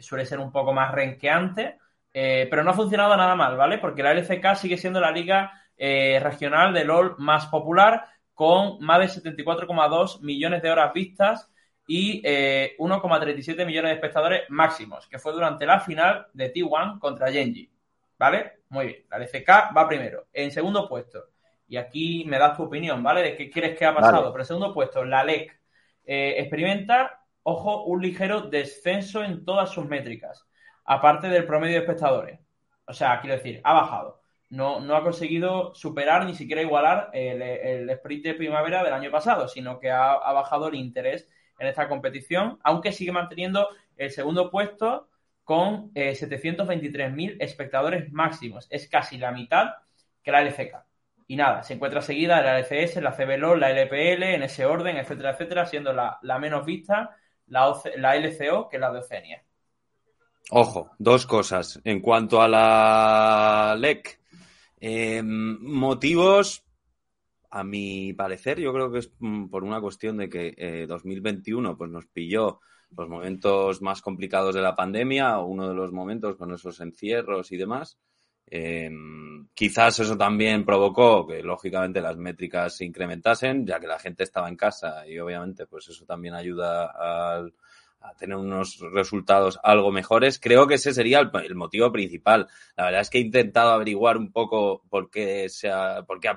suele 0.00 0.24
ser 0.24 0.38
un 0.38 0.50
poco 0.50 0.72
más 0.72 0.92
renqueante, 0.92 1.76
pero 2.12 2.64
no 2.64 2.70
ha 2.70 2.74
funcionado 2.74 3.16
nada 3.16 3.36
mal, 3.36 3.56
¿vale? 3.56 3.78
Porque 3.78 4.02
la 4.02 4.12
LCK 4.12 4.54
sigue 4.56 4.76
siendo 4.76 5.00
la 5.00 5.10
liga 5.10 5.52
regional 5.76 6.74
de 6.74 6.84
LOL 6.84 7.14
más 7.18 7.46
popular 7.46 8.04
con 8.34 8.78
más 8.80 9.00
de 9.00 9.32
74,2 9.32 10.20
millones 10.22 10.62
de 10.62 10.70
horas 10.70 10.92
vistas 10.92 11.50
y 11.88 12.22
1,37 12.22 13.60
eh, 13.60 13.66
millones 13.66 13.90
de 13.90 13.94
espectadores 13.94 14.42
máximos, 14.50 15.08
que 15.08 15.18
fue 15.18 15.32
durante 15.32 15.66
la 15.66 15.80
final 15.80 16.28
de 16.34 16.52
T1 16.52 17.00
contra 17.00 17.32
Genji. 17.32 17.68
¿Vale? 18.18 18.60
Muy 18.68 18.86
bien. 18.86 19.06
La 19.10 19.16
LCK 19.16 19.76
va 19.76 19.88
primero. 19.88 20.26
En 20.32 20.52
segundo 20.52 20.88
puesto, 20.88 21.30
y 21.66 21.76
aquí 21.76 22.24
me 22.26 22.38
das 22.38 22.56
tu 22.56 22.64
opinión, 22.64 23.02
¿vale? 23.02 23.22
De 23.22 23.36
qué 23.36 23.50
crees 23.50 23.76
que 23.76 23.86
ha 23.86 23.94
pasado. 23.94 24.30
Pero 24.32 24.42
en 24.42 24.46
segundo 24.46 24.74
puesto, 24.74 25.04
la 25.04 25.24
LEC 25.24 25.60
eh, 26.04 26.34
experimenta, 26.38 27.24
ojo, 27.42 27.84
un 27.84 28.02
ligero 28.02 28.42
descenso 28.42 29.24
en 29.24 29.44
todas 29.44 29.70
sus 29.70 29.86
métricas, 29.86 30.46
aparte 30.88 31.28
del 31.28 31.46
promedio 31.46 31.74
de 31.74 31.80
espectadores. 31.80 32.40
O 32.86 32.92
sea, 32.92 33.20
quiero 33.20 33.36
decir, 33.36 33.60
ha 33.64 33.74
bajado 33.74 34.18
no, 34.50 34.80
no 34.80 34.96
ha 34.96 35.02
conseguido 35.02 35.74
superar 35.74 36.24
ni 36.24 36.34
siquiera 36.34 36.62
igualar 36.62 37.10
el, 37.12 37.90
sprint 37.90 38.24
de 38.24 38.34
primavera 38.34 38.82
del 38.82 38.94
año 38.94 39.10
pasado, 39.10 39.48
sino 39.48 39.78
que 39.78 39.90
ha, 39.90 40.16
bajado 40.32 40.68
el 40.68 40.74
interés 40.74 41.28
en 41.58 41.66
esta 41.68 41.88
competición, 41.88 42.58
aunque 42.62 42.92
sigue 42.92 43.12
manteniendo 43.12 43.68
el 43.96 44.10
segundo 44.10 44.50
puesto 44.50 45.08
con 45.44 45.90
eh, 45.94 46.12
723.000 46.12 47.36
espectadores 47.40 48.12
máximos. 48.12 48.66
Es 48.70 48.88
casi 48.88 49.18
la 49.18 49.32
mitad 49.32 49.74
que 50.22 50.32
la 50.32 50.42
LCK. 50.42 50.84
Y 51.26 51.36
nada, 51.36 51.62
se 51.62 51.74
encuentra 51.74 52.00
seguida 52.00 52.40
la 52.40 52.58
LCS, 52.58 52.96
la 53.02 53.12
CBLO, 53.12 53.56
la 53.56 53.70
LPL, 53.70 54.22
en 54.22 54.42
ese 54.42 54.64
orden, 54.64 54.96
etcétera, 54.96 55.32
etcétera, 55.32 55.66
siendo 55.66 55.92
la, 55.92 56.18
menos 56.38 56.64
vista 56.64 57.16
la, 57.46 57.74
la 57.96 58.16
LCO 58.16 58.68
que 58.70 58.78
la 58.78 58.90
de 58.92 59.00
Oceania. 59.00 59.44
Ojo, 60.50 60.90
dos 60.98 61.26
cosas. 61.26 61.80
En 61.84 62.00
cuanto 62.00 62.40
a 62.40 62.48
la 62.48 63.76
LEC, 63.78 64.20
eh, 64.80 65.22
motivos, 65.22 66.64
a 67.50 67.64
mi 67.64 68.12
parecer, 68.14 68.58
yo 68.58 68.72
creo 68.72 68.90
que 68.90 69.00
es 69.00 69.12
mm, 69.18 69.48
por 69.48 69.64
una 69.64 69.80
cuestión 69.80 70.16
de 70.16 70.28
que 70.28 70.86
2021 70.88 71.70
eh, 71.70 71.74
pues 71.76 71.90
nos 71.90 72.06
pilló 72.06 72.60
los 72.96 73.08
momentos 73.08 73.82
más 73.82 74.00
complicados 74.00 74.54
de 74.54 74.62
la 74.62 74.74
pandemia, 74.74 75.38
uno 75.38 75.68
de 75.68 75.74
los 75.74 75.92
momentos 75.92 76.36
con 76.36 76.52
esos 76.54 76.80
encierros 76.80 77.52
y 77.52 77.58
demás. 77.58 77.98
Eh, 78.50 78.90
quizás 79.52 79.98
eso 80.00 80.16
también 80.16 80.64
provocó 80.64 81.26
que 81.26 81.42
lógicamente 81.42 82.00
las 82.00 82.16
métricas 82.16 82.76
se 82.76 82.86
incrementasen, 82.86 83.66
ya 83.66 83.78
que 83.78 83.86
la 83.86 83.98
gente 83.98 84.24
estaba 84.24 84.48
en 84.48 84.56
casa 84.56 85.06
y 85.06 85.18
obviamente 85.18 85.66
pues 85.66 85.88
eso 85.88 86.06
también 86.06 86.34
ayuda 86.34 86.86
al, 86.86 87.52
a 88.00 88.14
tener 88.14 88.36
unos 88.36 88.78
resultados 88.92 89.58
algo 89.62 89.90
mejores. 89.90 90.38
Creo 90.38 90.66
que 90.66 90.74
ese 90.74 90.92
sería 90.92 91.20
el, 91.20 91.54
motivo 91.54 91.90
principal. 91.92 92.48
La 92.76 92.84
verdad 92.84 93.00
es 93.00 93.10
que 93.10 93.18
he 93.18 93.22
intentado 93.22 93.70
averiguar 93.70 94.16
un 94.16 94.32
poco 94.32 94.82
por 94.88 95.10
qué, 95.10 95.48
sea, 95.48 96.02
por 96.06 96.20
qué, 96.20 96.30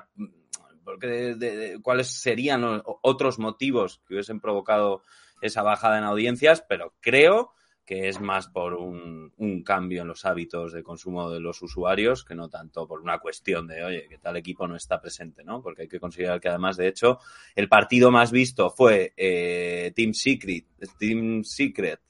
por 0.84 0.98
qué 0.98 1.78
cuáles 1.82 2.08
serían 2.08 2.82
otros 2.84 3.38
motivos 3.38 4.00
que 4.06 4.14
hubiesen 4.14 4.40
provocado 4.40 5.02
esa 5.40 5.62
bajada 5.62 5.98
en 5.98 6.04
audiencias, 6.04 6.64
pero 6.68 6.94
creo 7.00 7.52
que 7.92 8.08
es 8.08 8.22
más 8.22 8.48
por 8.48 8.72
un, 8.72 9.30
cambio 9.66 10.00
en 10.00 10.08
los 10.08 10.24
hábitos 10.24 10.72
de 10.72 10.82
consumo 10.82 11.30
de 11.30 11.40
los 11.40 11.60
usuarios 11.60 12.24
que 12.24 12.34
no 12.34 12.48
tanto 12.48 12.88
por 12.88 13.02
una 13.02 13.18
cuestión 13.18 13.66
de, 13.66 13.84
oye, 13.84 14.08
que 14.08 14.16
tal 14.16 14.38
equipo 14.38 14.66
no 14.66 14.76
está 14.76 14.98
presente, 14.98 15.44
¿no? 15.44 15.60
Porque 15.60 15.82
hay 15.82 15.88
que 15.88 16.00
considerar 16.00 16.40
que 16.40 16.48
además, 16.48 16.78
de 16.78 16.88
hecho, 16.88 17.18
el 17.54 17.68
partido 17.68 18.10
más 18.10 18.32
visto 18.32 18.70
fue 18.70 19.12
eh, 19.14 19.92
Team 19.94 20.14
Secret, 20.14 20.64
Team 20.98 21.44
Secret 21.44 22.00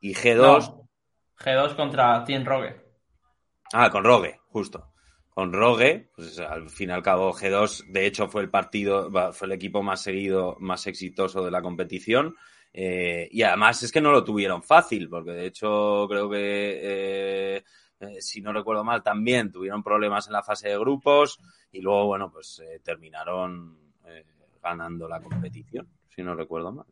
y 0.00 0.12
G2. 0.12 0.86
G2 1.38 1.74
contra 1.74 2.22
Team 2.24 2.44
Rogue. 2.44 2.76
Ah, 3.72 3.88
con 3.88 4.04
Rogue, 4.04 4.40
justo. 4.48 4.92
Con 5.30 5.54
Rogue, 5.54 6.10
pues 6.14 6.38
al 6.38 6.68
fin 6.68 6.90
y 6.90 6.92
al 6.92 7.02
cabo 7.02 7.32
G2, 7.32 7.86
de 7.86 8.06
hecho, 8.06 8.28
fue 8.28 8.42
el 8.42 8.50
partido, 8.50 9.10
fue 9.32 9.46
el 9.46 9.52
equipo 9.52 9.82
más 9.82 10.02
seguido, 10.02 10.58
más 10.60 10.86
exitoso 10.86 11.42
de 11.42 11.50
la 11.50 11.62
competición 11.62 12.36
eh, 12.76 13.28
y 13.30 13.42
además 13.42 13.80
es 13.84 13.92
que 13.92 14.00
no 14.00 14.10
lo 14.10 14.24
tuvieron 14.24 14.60
fácil, 14.60 15.08
porque 15.08 15.30
de 15.30 15.46
hecho 15.46 16.08
creo 16.08 16.28
que, 16.28 16.80
eh, 16.82 17.64
eh, 18.00 18.20
si 18.20 18.42
no 18.42 18.52
recuerdo 18.52 18.82
mal, 18.82 19.00
también 19.00 19.52
tuvieron 19.52 19.84
problemas 19.84 20.26
en 20.26 20.32
la 20.32 20.42
fase 20.42 20.70
de 20.70 20.78
grupos 20.78 21.38
y 21.70 21.80
luego, 21.80 22.06
bueno, 22.06 22.32
pues 22.32 22.60
terminaron 22.82 23.78
ganando 24.60 25.06
la 25.06 25.20
competición, 25.20 25.86
si 26.14 26.22
no 26.22 26.34
recuerdo 26.34 26.72
mal. 26.72 26.86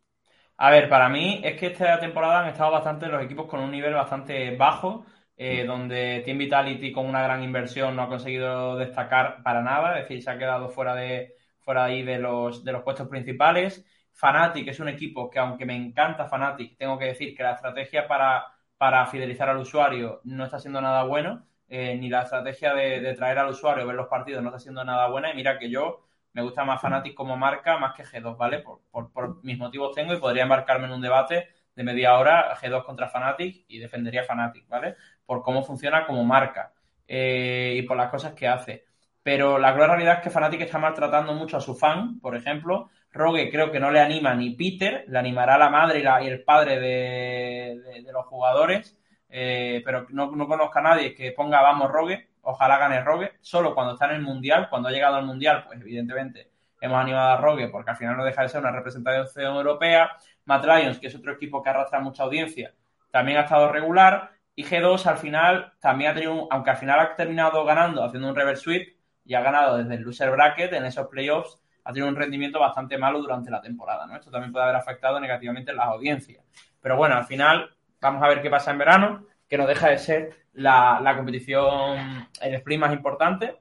A 0.58 0.70
ver, 0.70 0.88
para 0.88 1.08
mí 1.08 1.40
es 1.42 1.58
que 1.58 1.66
esta 1.66 1.98
temporada 1.98 2.42
han 2.42 2.50
estado 2.50 2.70
bastante 2.70 3.08
los 3.08 3.22
equipos 3.24 3.46
con 3.46 3.60
un 3.60 3.72
nivel 3.72 3.94
bastante 3.94 4.54
bajo, 4.54 5.04
mm. 5.36 5.66
donde 5.66 6.22
Team 6.24 6.38
Vitality 6.38 6.92
con 6.92 7.06
una 7.06 7.22
gran 7.24 7.42
inversión 7.42 7.96
no 7.96 8.02
ha 8.02 8.08
conseguido 8.08 8.76
destacar 8.76 9.42
para 9.42 9.62
nada, 9.62 9.98
es 9.98 10.04
decir, 10.04 10.22
se 10.22 10.30
ha 10.30 10.38
quedado 10.38 10.68
fuera 10.68 10.94
de 10.94 11.34
fuera 11.58 11.84
ahí 11.84 12.02
de 12.02 12.18
los, 12.18 12.64
de 12.64 12.72
los 12.72 12.82
puestos 12.82 13.08
principales. 13.08 13.84
Fanatic 14.12 14.69
es 14.69 14.81
un 14.81 14.88
equipo 14.88 15.31
que, 15.31 15.38
aunque 15.38 15.66
me 15.66 15.75
encanta 15.76 16.26
Fanatic, 16.26 16.76
tengo 16.76 16.99
que 16.99 17.07
decir 17.07 17.37
que 17.37 17.42
la 17.42 17.52
estrategia 17.52 18.07
para, 18.07 18.47
para 18.76 19.07
fidelizar 19.07 19.49
al 19.49 19.59
usuario 19.59 20.21
no 20.25 20.45
está 20.45 20.59
siendo 20.59 20.81
nada 20.81 21.04
bueno, 21.04 21.47
eh, 21.69 21.97
ni 21.97 22.09
la 22.09 22.23
estrategia 22.23 22.75
de, 22.75 23.14
traer 23.14 23.38
al 23.38 23.50
usuario, 23.50 23.87
ver 23.87 23.97
los 23.97 24.09
partidos, 24.09 24.42
no 24.42 24.50
está 24.50 24.59
siendo 24.59 24.85
nada 24.85 25.09
buena. 25.09 25.31
Y 25.33 25.35
mira 25.35 25.59
que 25.59 25.71
yo 25.71 26.04
me 26.35 26.42
gusta 26.42 26.64
más 26.64 26.81
Fanatic 26.81 27.14
como 27.14 27.37
marca 27.37 27.78
más 27.78 27.95
que 27.95 28.04
G2, 28.04 28.37
¿vale? 28.37 28.59
Por, 28.61 29.11
por, 29.12 29.42
mis 29.45 29.59
motivos 29.59 29.95
tengo 29.95 30.12
y 30.14 30.19
podría 30.19 30.42
embarcarme 30.45 30.87
en 30.87 30.92
un 30.92 31.00
debate 31.00 31.49
de 31.75 31.83
media 31.83 32.19
hora 32.19 32.54
G2 32.57 32.85
contra 32.85 33.09
Fanatic 33.09 33.64
y 33.69 33.78
defendería 33.78 34.25
Fanatic, 34.25 34.69
¿vale? 34.69 34.97
Por 35.25 35.42
cómo 35.42 35.62
funciona 35.62 36.07
como 36.07 36.25
marca 36.25 36.73
eh, 37.09 37.75
y 37.78 37.83
por 37.83 37.97
las 37.97 38.11
cosas 38.11 38.35
que 38.35 38.49
hace. 38.49 38.85
Pero 39.22 39.58
la 39.58 39.72
cruel 39.72 39.90
realidad 39.90 40.16
es 40.16 40.20
que 40.20 40.30
Fanatic 40.30 40.62
está 40.62 40.78
maltratando 40.78 41.32
mucho 41.34 41.56
a 41.56 41.60
su 41.60 41.76
fan, 41.76 42.18
por 42.18 42.34
ejemplo, 42.34 42.90
Rogue 43.12 43.50
creo 43.50 43.70
que 43.70 43.78
no 43.78 43.90
le 43.90 44.00
anima 44.00 44.34
ni 44.34 44.50
Peter, 44.50 45.04
le 45.06 45.18
animará 45.18 45.56
la 45.58 45.68
madre 45.68 46.02
y, 46.02 46.26
el 46.26 46.42
padre 46.42 46.80
de, 46.80 48.04
los 48.12 48.26
jugadores, 48.26 48.98
eh, 49.28 49.80
pero 49.84 50.06
no, 50.10 50.30
no 50.32 50.48
conozca 50.48 50.80
a 50.80 50.82
nadie 50.82 51.14
que 51.14 51.32
ponga 51.32 51.60
vamos 51.62 51.90
Rogue, 51.90 52.30
ojalá 52.42 52.78
gane 52.78 53.02
Rogue, 53.02 53.34
solo 53.40 53.74
cuando 53.74 53.92
está 53.92 54.06
en 54.06 54.16
el 54.16 54.22
Mundial, 54.22 54.68
cuando 54.68 54.88
ha 54.88 54.92
llegado 54.92 55.16
al 55.16 55.26
Mundial, 55.26 55.64
pues 55.66 55.80
evidentemente 55.80 56.50
hemos 56.80 56.98
animado 56.98 57.30
a 57.30 57.36
Rogue 57.36 57.68
porque 57.68 57.90
al 57.90 57.96
final 57.96 58.16
no 58.16 58.24
deja 58.24 58.42
de 58.42 58.48
ser 58.48 58.60
una 58.60 58.72
representación 58.72 59.54
europea, 59.54 60.10
Matt 60.46 60.64
Lions, 60.64 60.98
que 60.98 61.06
es 61.06 61.14
otro 61.14 61.32
equipo 61.32 61.62
que 61.62 61.70
arrastra 61.70 62.00
mucha 62.00 62.24
audiencia, 62.24 62.74
también 63.12 63.38
ha 63.38 63.42
estado 63.42 63.70
regular, 63.70 64.32
y 64.54 64.64
G2 64.64 65.06
al 65.06 65.16
final 65.18 65.72
también 65.80 66.10
ha 66.10 66.14
tenido, 66.14 66.48
aunque 66.50 66.70
al 66.70 66.76
final 66.76 67.00
ha 67.00 67.14
terminado 67.14 67.64
ganando 67.64 68.02
haciendo 68.04 68.28
un 68.28 68.34
reverse 68.34 68.62
sweep 68.64 69.01
y 69.24 69.34
ha 69.34 69.40
ganado 69.40 69.78
desde 69.78 69.94
el 69.94 70.02
loser 70.02 70.30
bracket 70.30 70.72
en 70.72 70.84
esos 70.84 71.06
playoffs, 71.08 71.58
ha 71.84 71.92
tenido 71.92 72.08
un 72.08 72.16
rendimiento 72.16 72.60
bastante 72.60 72.98
malo 72.98 73.20
durante 73.20 73.50
la 73.50 73.60
temporada, 73.60 74.06
¿no? 74.06 74.16
Esto 74.16 74.30
también 74.30 74.52
puede 74.52 74.64
haber 74.64 74.76
afectado 74.76 75.18
negativamente 75.20 75.70
en 75.72 75.76
las 75.76 75.86
audiencias. 75.86 76.44
Pero 76.80 76.96
bueno, 76.96 77.16
al 77.16 77.24
final 77.24 77.70
vamos 78.00 78.22
a 78.22 78.28
ver 78.28 78.42
qué 78.42 78.50
pasa 78.50 78.70
en 78.70 78.78
verano, 78.78 79.26
que 79.48 79.58
no 79.58 79.66
deja 79.66 79.88
de 79.88 79.98
ser 79.98 80.36
la, 80.54 81.00
la 81.02 81.16
competición, 81.16 82.28
el 82.40 82.54
sprint 82.54 82.80
más 82.80 82.92
importante. 82.92 83.60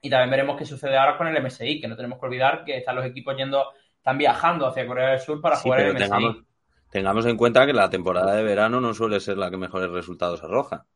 Y 0.00 0.10
también 0.10 0.30
veremos 0.30 0.56
qué 0.56 0.64
sucede 0.64 0.96
ahora 0.96 1.16
con 1.16 1.26
el 1.26 1.42
MSI, 1.42 1.80
que 1.80 1.88
no 1.88 1.96
tenemos 1.96 2.18
que 2.18 2.26
olvidar 2.26 2.64
que 2.64 2.76
están 2.76 2.96
los 2.96 3.04
equipos 3.04 3.36
yendo, 3.36 3.64
están 3.96 4.16
viajando 4.16 4.66
hacia 4.66 4.86
Corea 4.86 5.10
del 5.10 5.20
Sur 5.20 5.40
para 5.40 5.56
jugar 5.56 5.80
el 5.80 5.94
MSI. 5.94 6.44
Tengamos, 6.90 7.26
en 7.26 7.36
cuenta 7.36 7.66
que 7.66 7.74
la 7.74 7.90
temporada 7.90 8.34
de 8.34 8.42
verano 8.42 8.80
no 8.80 8.94
suele 8.94 9.20
ser 9.20 9.36
la 9.36 9.50
que 9.50 9.58
mejores 9.58 9.90
resultados 9.90 10.42
arroja. 10.42 10.86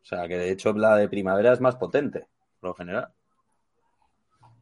O 0.00 0.04
sea, 0.04 0.28
que 0.28 0.38
de 0.38 0.50
hecho 0.52 0.72
la 0.72 0.96
de 0.96 1.08
primavera 1.08 1.52
es 1.52 1.60
más 1.60 1.76
potente, 1.76 2.28
por 2.60 2.70
lo 2.70 2.74
general. 2.74 3.08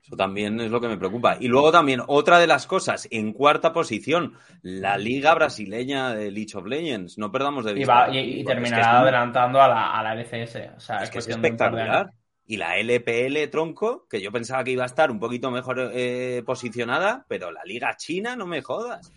Eso 0.09 0.17
también 0.17 0.59
es 0.59 0.71
lo 0.71 0.81
que 0.81 0.89
me 0.89 0.97
preocupa. 0.97 1.37
Y 1.39 1.49
luego 1.49 1.71
también, 1.71 2.01
otra 2.07 2.39
de 2.39 2.47
las 2.47 2.67
cosas, 2.67 3.07
en 3.11 3.35
cuarta 3.35 3.75
posición, 3.75 4.33
la 4.63 4.97
Liga 4.97 5.35
Brasileña 5.35 6.15
de 6.15 6.31
League 6.31 6.53
of 6.55 6.65
Legends. 6.65 7.19
No 7.19 7.31
perdamos 7.31 7.67
de 7.67 7.75
vista. 7.75 8.09
Y, 8.11 8.43
terminará 8.43 9.01
adelantando 9.01 9.61
a 9.61 9.69
la, 9.69 9.93
a 9.93 10.03
la 10.03 10.15
LCS. 10.15 10.77
O 10.79 10.81
sea, 10.81 11.03
es, 11.03 11.11
que 11.11 11.19
es 11.19 11.29
espectacular. 11.29 12.11
Y 12.47 12.57
la 12.57 12.79
LPL 12.79 13.51
Tronco, 13.51 14.07
que 14.09 14.23
yo 14.23 14.33
pensaba 14.33 14.65
que 14.65 14.71
iba 14.71 14.83
a 14.83 14.87
estar 14.87 15.11
un 15.11 15.21
poquito 15.21 15.51
mejor 15.51 15.91
eh, 15.93 16.43
posicionada, 16.47 17.27
pero 17.29 17.53
la 17.53 17.63
Liga 17.65 17.95
China, 17.99 18.35
no 18.35 18.47
me 18.47 18.63
jodas. 18.63 19.13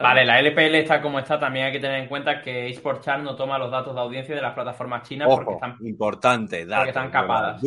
Vale, 0.00 0.24
la 0.24 0.40
LPL 0.40 0.76
está 0.76 1.02
como 1.02 1.18
está. 1.18 1.38
También 1.38 1.66
hay 1.66 1.72
que 1.72 1.78
tener 1.78 2.00
en 2.00 2.08
cuenta 2.08 2.40
que 2.40 2.68
eSport 2.68 3.02
Chat 3.04 3.20
no 3.20 3.36
toma 3.36 3.58
los 3.58 3.70
datos 3.70 3.94
de 3.94 4.00
audiencia 4.00 4.34
de 4.34 4.40
las 4.40 4.54
plataformas 4.54 5.06
chinas 5.06 5.28
porque 5.28 5.52
están 5.52 5.76
importante, 5.80 6.66
porque 6.66 6.88
están 6.88 7.10
capadas. 7.10 7.60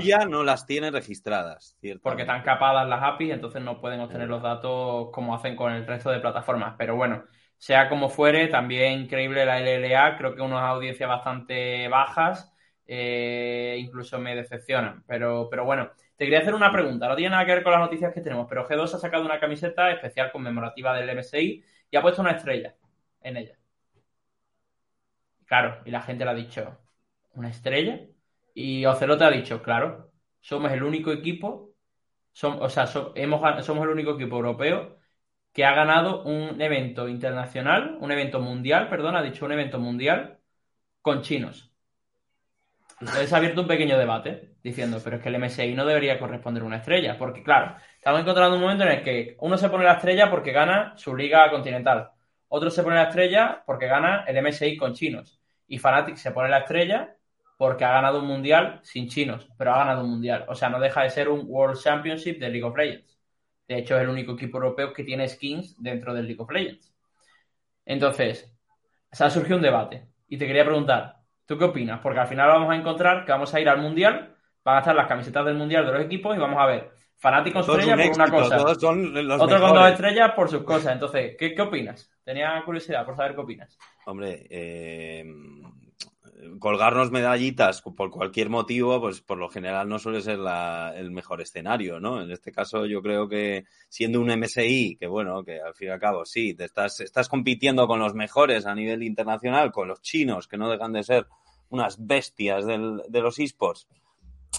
ya 0.00 0.26
no 0.26 0.44
las 0.44 0.64
tiene 0.64 0.90
registradas, 0.90 1.76
Porque 2.02 2.22
están 2.22 2.42
capadas 2.42 2.88
las 2.88 3.02
APIs, 3.02 3.32
entonces 3.32 3.62
no 3.62 3.80
pueden 3.80 4.00
obtener 4.00 4.28
los 4.28 4.42
datos 4.42 5.08
como 5.12 5.34
hacen 5.34 5.56
con 5.56 5.72
el 5.72 5.86
resto 5.86 6.10
de 6.10 6.20
plataformas. 6.20 6.74
Pero 6.78 6.94
bueno, 6.94 7.24
sea 7.56 7.88
como 7.88 8.08
fuere, 8.08 8.46
también 8.46 9.00
increíble 9.00 9.44
la 9.44 9.58
LLA. 9.58 10.18
Creo 10.18 10.36
que 10.36 10.42
unas 10.42 10.62
audiencias 10.62 11.08
bastante 11.08 11.88
bajas, 11.88 12.54
eh, 12.86 13.76
incluso 13.80 14.20
me 14.20 14.36
decepcionan. 14.36 15.02
Pero, 15.06 15.48
pero 15.50 15.64
bueno. 15.64 15.90
Te 16.16 16.24
quería 16.24 16.40
hacer 16.40 16.54
una 16.54 16.72
pregunta, 16.72 17.08
no 17.08 17.16
tiene 17.16 17.30
nada 17.30 17.44
que 17.44 17.52
ver 17.54 17.62
con 17.62 17.72
las 17.72 17.80
noticias 17.80 18.12
que 18.12 18.22
tenemos, 18.22 18.46
pero 18.48 18.66
G2 18.66 18.94
ha 18.94 18.98
sacado 18.98 19.24
una 19.24 19.38
camiseta 19.38 19.90
especial 19.90 20.32
conmemorativa 20.32 20.94
del 20.94 21.10
MSI 21.10 21.64
y 21.90 21.96
ha 21.96 22.02
puesto 22.02 22.22
una 22.22 22.32
estrella 22.32 22.74
en 23.20 23.36
ella. 23.36 23.58
Claro, 25.44 25.82
y 25.84 25.90
la 25.90 26.02
gente 26.02 26.24
le 26.24 26.30
ha 26.30 26.34
dicho, 26.34 26.78
¿una 27.34 27.48
estrella? 27.50 28.00
Y 28.54 28.84
Ocelote 28.86 29.24
ha 29.24 29.30
dicho, 29.30 29.62
claro, 29.62 30.10
somos 30.40 30.72
el 30.72 30.82
único 30.82 31.12
equipo, 31.12 31.74
o 32.42 32.68
sea, 32.68 32.86
somos 32.86 33.14
el 33.16 33.88
único 33.90 34.12
equipo 34.12 34.36
europeo 34.36 34.98
que 35.52 35.64
ha 35.64 35.74
ganado 35.74 36.22
un 36.24 36.60
evento 36.60 37.08
internacional, 37.08 37.98
un 38.00 38.10
evento 38.12 38.40
mundial, 38.40 38.88
perdón, 38.88 39.16
ha 39.16 39.22
dicho 39.22 39.44
un 39.46 39.52
evento 39.52 39.78
mundial 39.78 40.40
con 41.02 41.22
chinos. 41.22 41.72
Entonces 43.00 43.32
ha 43.32 43.36
abierto 43.36 43.60
un 43.60 43.66
pequeño 43.66 43.98
debate 43.98 44.54
diciendo, 44.62 45.00
pero 45.04 45.16
es 45.16 45.22
que 45.22 45.28
el 45.28 45.38
MSI 45.38 45.74
no 45.74 45.84
debería 45.84 46.18
corresponder 46.18 46.62
una 46.62 46.78
estrella, 46.78 47.18
porque 47.18 47.42
claro, 47.42 47.76
estamos 47.96 48.20
encontrando 48.20 48.56
un 48.56 48.62
momento 48.62 48.84
en 48.84 48.92
el 48.92 49.02
que 49.02 49.36
uno 49.40 49.58
se 49.58 49.68
pone 49.68 49.84
la 49.84 49.94
estrella 49.94 50.30
porque 50.30 50.52
gana 50.52 50.94
su 50.96 51.14
liga 51.14 51.50
continental, 51.50 52.10
otro 52.48 52.70
se 52.70 52.82
pone 52.82 52.96
la 52.96 53.04
estrella 53.04 53.62
porque 53.66 53.86
gana 53.86 54.24
el 54.26 54.42
MSI 54.42 54.76
con 54.78 54.94
chinos, 54.94 55.40
y 55.68 55.78
Fnatic 55.78 56.16
se 56.16 56.30
pone 56.30 56.48
la 56.48 56.58
estrella 56.58 57.16
porque 57.56 57.84
ha 57.84 57.92
ganado 57.92 58.20
un 58.20 58.26
mundial 58.26 58.80
sin 58.82 59.08
chinos, 59.08 59.48
pero 59.56 59.74
ha 59.74 59.78
ganado 59.78 60.04
un 60.04 60.10
mundial. 60.10 60.44
O 60.48 60.54
sea, 60.54 60.68
no 60.68 60.78
deja 60.78 61.02
de 61.02 61.10
ser 61.10 61.28
un 61.28 61.44
World 61.46 61.80
Championship 61.80 62.38
de 62.38 62.50
League 62.50 62.64
of 62.64 62.76
Legends. 62.76 63.18
De 63.66 63.78
hecho, 63.78 63.96
es 63.96 64.02
el 64.02 64.08
único 64.08 64.32
equipo 64.32 64.58
europeo 64.58 64.92
que 64.92 65.04
tiene 65.04 65.28
skins 65.28 65.80
dentro 65.82 66.14
del 66.14 66.26
League 66.26 66.42
of 66.42 66.50
Legends. 66.50 66.94
Entonces, 67.84 68.52
se 69.10 69.24
ha 69.24 69.30
surgido 69.30 69.56
un 69.56 69.62
debate. 69.62 70.06
Y 70.28 70.36
te 70.36 70.46
quería 70.46 70.64
preguntar, 70.64 71.15
¿tú 71.46 71.56
qué 71.56 71.64
opinas? 71.64 72.00
Porque 72.00 72.20
al 72.20 72.26
final 72.26 72.48
vamos 72.48 72.70
a 72.70 72.76
encontrar 72.76 73.24
que 73.24 73.32
vamos 73.32 73.54
a 73.54 73.60
ir 73.60 73.68
al 73.68 73.80
mundial 73.80 74.36
van 74.66 74.76
a 74.76 74.78
estar 74.80 74.96
las 74.96 75.06
camisetas 75.06 75.44
del 75.44 75.54
mundial 75.54 75.86
de 75.86 75.92
los 75.92 76.02
equipos 76.02 76.36
y 76.36 76.40
vamos 76.40 76.58
a 76.60 76.66
ver 76.66 76.90
fanáticos 77.18 77.66
estrellas 77.68 78.08
por 78.08 78.16
una 78.16 78.30
cosa, 78.30 78.62
otro 78.62 79.60
con 79.60 79.74
dos 79.74 79.90
estrellas 79.90 80.32
por 80.32 80.50
sus 80.50 80.64
cosas. 80.64 80.92
Entonces, 80.92 81.36
¿qué, 81.38 81.54
opinas? 81.60 82.10
Tenía 82.24 82.60
curiosidad 82.64 83.06
por 83.06 83.14
saber 83.14 83.36
qué 83.36 83.40
opinas. 83.40 83.78
Hombre, 84.06 84.44
eh, 84.50 85.24
colgarnos 86.58 87.10
medallitas 87.10 87.82
por 87.82 88.10
cualquier 88.10 88.50
motivo, 88.50 89.00
pues 89.00 89.20
por 89.20 89.38
lo 89.38 89.48
general 89.48 89.88
no 89.88 89.98
suele 89.98 90.20
ser 90.20 90.38
el 90.96 91.10
mejor 91.10 91.40
escenario, 91.40 91.98
¿no? 92.00 92.22
En 92.22 92.30
este 92.30 92.52
caso 92.52 92.86
yo 92.86 93.02
creo 93.02 93.28
que 93.28 93.64
siendo 93.88 94.20
un 94.20 94.28
MSI, 94.28 94.96
que 94.98 95.06
bueno, 95.06 95.44
que 95.44 95.60
al 95.60 95.74
fin 95.74 95.88
y 95.88 95.90
al 95.92 96.00
cabo 96.00 96.24
sí, 96.24 96.54
te 96.54 96.64
estás, 96.64 97.00
estás 97.00 97.28
compitiendo 97.28 97.86
con 97.86 98.00
los 98.00 98.14
mejores 98.14 98.66
a 98.66 98.74
nivel 98.74 99.02
internacional, 99.02 99.72
con 99.72 99.88
los 99.88 100.02
chinos, 100.02 100.48
que 100.48 100.58
no 100.58 100.70
dejan 100.70 100.92
de 100.92 101.02
ser 101.02 101.26
unas 101.68 102.04
bestias 102.06 102.66
de 102.66 103.20
los 103.20 103.38
esports 103.38 103.88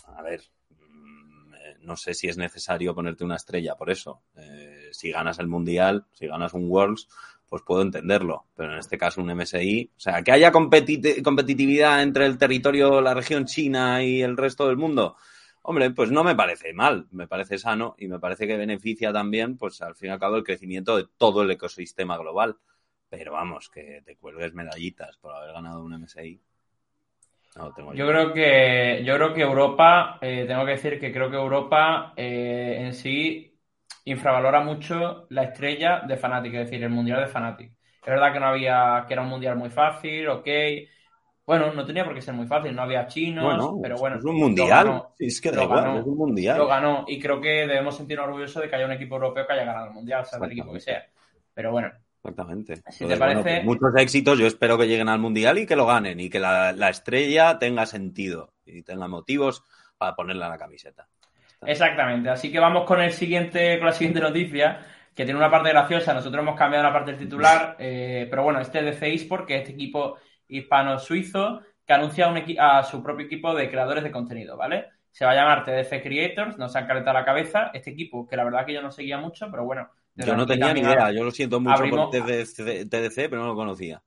a 0.05 0.21
ver, 0.21 0.41
mm, 0.69 1.53
eh, 1.53 1.77
no 1.81 1.95
sé 1.95 2.13
si 2.13 2.27
es 2.27 2.37
necesario 2.37 2.93
ponerte 2.93 3.23
una 3.23 3.35
estrella 3.35 3.75
por 3.75 3.89
eso. 3.89 4.21
Eh, 4.35 4.89
si 4.91 5.11
ganas 5.11 5.39
el 5.39 5.47
Mundial, 5.47 6.05
si 6.13 6.27
ganas 6.27 6.53
un 6.53 6.69
Worlds, 6.69 7.07
pues 7.47 7.63
puedo 7.63 7.81
entenderlo. 7.81 8.45
Pero 8.55 8.73
en 8.73 8.79
este 8.79 8.97
caso 8.97 9.21
un 9.21 9.35
MSI, 9.35 9.91
o 9.95 9.99
sea, 9.99 10.21
que 10.23 10.31
haya 10.31 10.51
competitividad 10.51 12.01
entre 12.01 12.25
el 12.25 12.37
territorio, 12.37 13.01
la 13.01 13.13
región 13.13 13.45
china 13.45 14.03
y 14.03 14.21
el 14.21 14.37
resto 14.37 14.67
del 14.67 14.77
mundo. 14.77 15.15
Hombre, 15.63 15.91
pues 15.91 16.11
no 16.11 16.23
me 16.23 16.35
parece 16.35 16.73
mal, 16.73 17.07
me 17.11 17.27
parece 17.27 17.57
sano 17.57 17.95
y 17.97 18.07
me 18.07 18.19
parece 18.19 18.47
que 18.47 18.55
beneficia 18.57 19.11
también, 19.11 19.57
pues 19.57 19.81
al 19.81 19.95
fin 19.95 20.09
y 20.09 20.11
al 20.13 20.19
cabo, 20.19 20.37
el 20.37 20.43
crecimiento 20.43 20.95
de 20.95 21.07
todo 21.17 21.43
el 21.43 21.51
ecosistema 21.51 22.17
global. 22.17 22.57
Pero 23.09 23.33
vamos, 23.33 23.69
que 23.69 24.01
te 24.05 24.15
cuelgues 24.15 24.53
medallitas 24.53 25.17
por 25.17 25.33
haber 25.33 25.53
ganado 25.53 25.83
un 25.83 26.01
MSI 26.01 26.41
yo 27.93 28.07
creo 28.07 28.33
que 28.33 29.01
yo 29.03 29.15
creo 29.15 29.33
que 29.33 29.41
Europa, 29.41 30.19
eh, 30.21 30.45
tengo 30.47 30.65
que 30.65 30.71
decir 30.71 30.99
que 30.99 31.11
creo 31.11 31.29
que 31.29 31.37
Europa 31.37 32.13
eh, 32.15 32.77
en 32.81 32.93
sí 32.93 33.56
infravalora 34.11 34.61
mucho 34.61 35.27
la 35.29 35.43
estrella 35.43 36.01
de 36.07 36.17
Fnatic, 36.17 36.53
es 36.53 36.69
decir, 36.69 36.83
el 36.83 36.89
mundial 36.89 37.21
de 37.21 37.27
Fnatic. 37.27 37.71
Es 37.71 38.13
verdad 38.13 38.33
que 38.33 38.39
no 38.39 38.47
había, 38.47 39.05
que 39.07 39.13
era 39.13 39.21
un 39.21 39.29
mundial 39.29 39.57
muy 39.57 39.69
fácil, 39.69 40.27
ok. 40.29 40.47
Bueno, 41.45 41.73
no 41.73 41.85
tenía 41.85 42.03
por 42.03 42.13
qué 42.13 42.21
ser 42.21 42.33
muy 42.33 42.45
fácil, 42.45 42.75
no 42.75 42.81
había 42.81 43.07
chinos, 43.07 43.75
pero 43.81 43.97
bueno. 43.97 44.17
Es 44.17 44.25
un 44.25 44.37
mundial. 44.37 45.03
es 45.17 45.39
que 45.39 45.51
da 45.51 45.63
igual, 45.63 45.97
es 45.97 46.05
un 46.05 46.17
mundial. 46.17 46.57
Lo 46.57 46.67
ganó 46.67 47.05
y 47.07 47.19
creo 47.19 47.39
que 47.39 47.67
debemos 47.67 47.95
sentirnos 47.95 48.27
orgullosos 48.27 48.61
de 48.61 48.69
que 48.69 48.75
haya 48.75 48.85
un 48.85 48.91
equipo 48.91 49.15
europeo 49.15 49.47
que 49.47 49.53
haya 49.53 49.65
ganado 49.65 49.87
el 49.87 49.93
mundial, 49.93 50.25
sea 50.25 50.39
el 50.39 50.51
equipo 50.51 50.73
que 50.73 50.79
sea. 50.79 51.05
Pero 51.53 51.71
bueno, 51.71 51.91
Exactamente. 52.23 52.81
Pues 52.83 53.63
muchos 53.63 53.95
éxitos, 53.95 54.37
yo 54.37 54.47
espero 54.47 54.77
que 54.77 54.87
lleguen 54.87 55.09
al 55.09 55.19
Mundial 55.19 55.57
y 55.59 55.65
que 55.65 55.75
lo 55.75 55.85
ganen 55.85 56.19
y 56.19 56.29
que 56.29 56.39
la, 56.39 56.89
estrella 56.89 57.57
tenga 57.57 57.85
sentido 57.85 58.53
y 58.65 58.83
tenga 58.83 59.07
motivos 59.07 59.63
para 59.97 60.15
ponerla 60.15 60.45
en 60.45 60.51
la 60.51 60.57
camiseta. 60.57 61.07
Exactamente, 61.65 62.29
así 62.29 62.51
que 62.51 62.59
vamos 62.59 62.85
con 62.85 63.01
el 63.01 63.11
siguiente, 63.11 63.77
con 63.77 63.87
la 63.87 63.93
siguiente 63.93 64.19
noticia, 64.19 64.85
que 65.13 65.25
tiene 65.25 65.39
una 65.39 65.49
parte 65.49 65.69
graciosa. 65.69 66.13
Nosotros 66.13 66.41
hemos 66.41 66.55
cambiado 66.55 66.83
la 66.83 66.93
parte 66.93 67.11
del 67.11 67.19
titular, 67.19 67.75
eh, 67.79 68.27
pero 68.29 68.43
bueno, 68.43 68.59
este 68.59 68.87
es 68.87 68.99
de 68.99 69.13
eSport, 69.13 69.47
que 69.47 69.55
es 69.55 69.61
este 69.61 69.73
equipo 69.73 70.17
hispano-suizo, 70.47 71.61
que 71.85 71.93
anuncia 71.93 72.31
a 72.59 72.83
su 72.83 73.01
propio 73.01 73.25
equipo 73.25 73.55
de 73.55 73.69
creadores 73.69 74.03
de 74.03 74.11
contenido, 74.11 74.55
¿vale? 74.55 74.85
Se 75.09 75.25
va 75.25 75.31
a 75.31 75.35
llamar 75.35 75.63
TDC 75.63 76.03
Creators, 76.03 76.57
nos 76.59 76.75
han 76.75 76.85
calentado 76.85 77.17
la 77.17 77.25
cabeza. 77.25 77.71
Este 77.73 77.89
equipo, 77.89 78.27
que 78.27 78.37
la 78.37 78.43
verdad 78.43 78.65
que 78.65 78.73
yo 78.73 78.81
no 78.83 78.91
seguía 78.91 79.17
mucho, 79.17 79.49
pero 79.49 79.65
bueno, 79.65 79.89
yo 80.13 80.35
no 80.35 80.45
tenía 80.45 80.73
ni 80.73 80.81
idea, 80.81 81.11
yo 81.11 81.23
lo 81.23 81.31
siento 81.31 81.59
mucho 81.59 81.83
por 81.89 82.09
TDC, 82.11 83.15
pero 83.29 83.41
no 83.41 83.47
lo 83.47 83.55
conocía. 83.55 84.01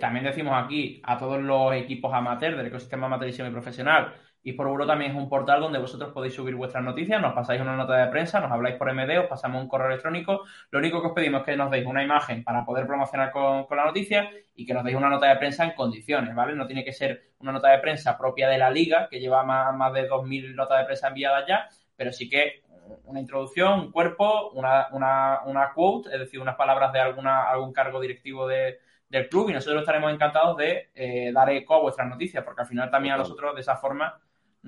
También 0.00 0.24
decimos 0.24 0.54
aquí 0.56 1.00
a 1.04 1.16
todos 1.16 1.40
los 1.40 1.72
equipos 1.74 2.12
amateur 2.12 2.56
del 2.56 2.66
ecosistema 2.66 3.06
amateur 3.06 3.46
y 3.46 3.50
profesional 3.52 4.12
y 4.42 4.52
por 4.52 4.66
Euro 4.66 4.86
también 4.86 5.10
es 5.10 5.16
un 5.16 5.28
portal 5.28 5.60
donde 5.60 5.78
vosotros 5.78 6.12
podéis 6.12 6.34
subir 6.34 6.54
vuestras 6.54 6.82
noticias, 6.82 7.20
nos 7.20 7.34
pasáis 7.34 7.60
una 7.60 7.76
nota 7.76 7.96
de 7.96 8.06
prensa, 8.10 8.40
nos 8.40 8.50
habláis 8.50 8.76
por 8.76 8.92
MD, 8.92 9.18
os 9.18 9.26
pasamos 9.26 9.60
un 9.62 9.68
correo 9.68 9.88
electrónico. 9.88 10.44
Lo 10.70 10.78
único 10.78 11.00
que 11.00 11.08
os 11.08 11.12
pedimos 11.12 11.40
es 11.40 11.46
que 11.46 11.56
nos 11.56 11.70
deis 11.70 11.86
una 11.86 12.02
imagen 12.02 12.44
para 12.44 12.64
poder 12.64 12.86
promocionar 12.86 13.30
con, 13.30 13.66
la 13.70 13.84
noticia 13.84 14.30
y 14.54 14.64
que 14.64 14.72
nos 14.72 14.84
deis 14.84 14.96
una 14.96 15.10
nota 15.10 15.28
de 15.28 15.36
prensa 15.36 15.64
en 15.64 15.72
condiciones, 15.72 16.34
¿vale? 16.34 16.54
No 16.54 16.66
tiene 16.66 16.84
que 16.84 16.92
ser 16.92 17.32
una 17.40 17.52
nota 17.52 17.68
de 17.68 17.78
prensa 17.78 18.16
propia 18.16 18.48
de 18.48 18.58
la 18.58 18.70
liga, 18.70 19.08
que 19.10 19.20
lleva 19.20 19.42
más, 19.42 19.74
más 19.74 19.92
de 19.92 20.08
2.000 20.08 20.54
notas 20.54 20.78
de 20.78 20.84
prensa 20.84 21.08
enviadas 21.08 21.44
ya, 21.46 21.68
pero 21.96 22.12
sí 22.12 22.28
que 22.28 22.62
una 23.04 23.20
introducción, 23.20 23.80
un 23.80 23.92
cuerpo, 23.92 24.50
una, 24.50 24.88
una, 24.92 25.40
una 25.44 25.72
quote, 25.74 26.10
es 26.12 26.18
decir, 26.20 26.40
unas 26.40 26.56
palabras 26.56 26.92
de 26.92 27.00
alguna, 27.00 27.50
algún 27.50 27.72
cargo 27.72 28.00
directivo 28.00 28.46
de, 28.46 28.78
del 29.08 29.28
club 29.28 29.50
y 29.50 29.52
nosotros 29.52 29.82
estaremos 29.82 30.12
encantados 30.12 30.56
de 30.56 30.90
eh, 30.94 31.32
dar 31.32 31.50
eco 31.50 31.74
a 31.74 31.80
vuestras 31.80 32.08
noticias, 32.08 32.44
porque 32.44 32.62
al 32.62 32.68
final 32.68 32.90
también 32.90 33.14
a 33.14 33.18
nosotros 33.18 33.54
de 33.54 33.60
esa 33.60 33.76
forma 33.76 34.18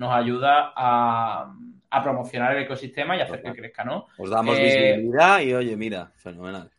nos 0.01 0.11
ayuda 0.11 0.73
a, 0.75 1.53
promocionar 2.01 2.55
el 2.55 2.63
ecosistema 2.63 3.15
y 3.15 3.21
hacer 3.21 3.43
que 3.43 3.53
crezca, 3.53 3.83
¿no? 3.83 4.07
Os 4.17 4.31
damos 4.31 4.57
eh, 4.57 4.63
visibilidad 4.63 5.41
y 5.41 5.53
oye, 5.53 5.77
mira, 5.77 6.11
fenomenal. 6.15 6.71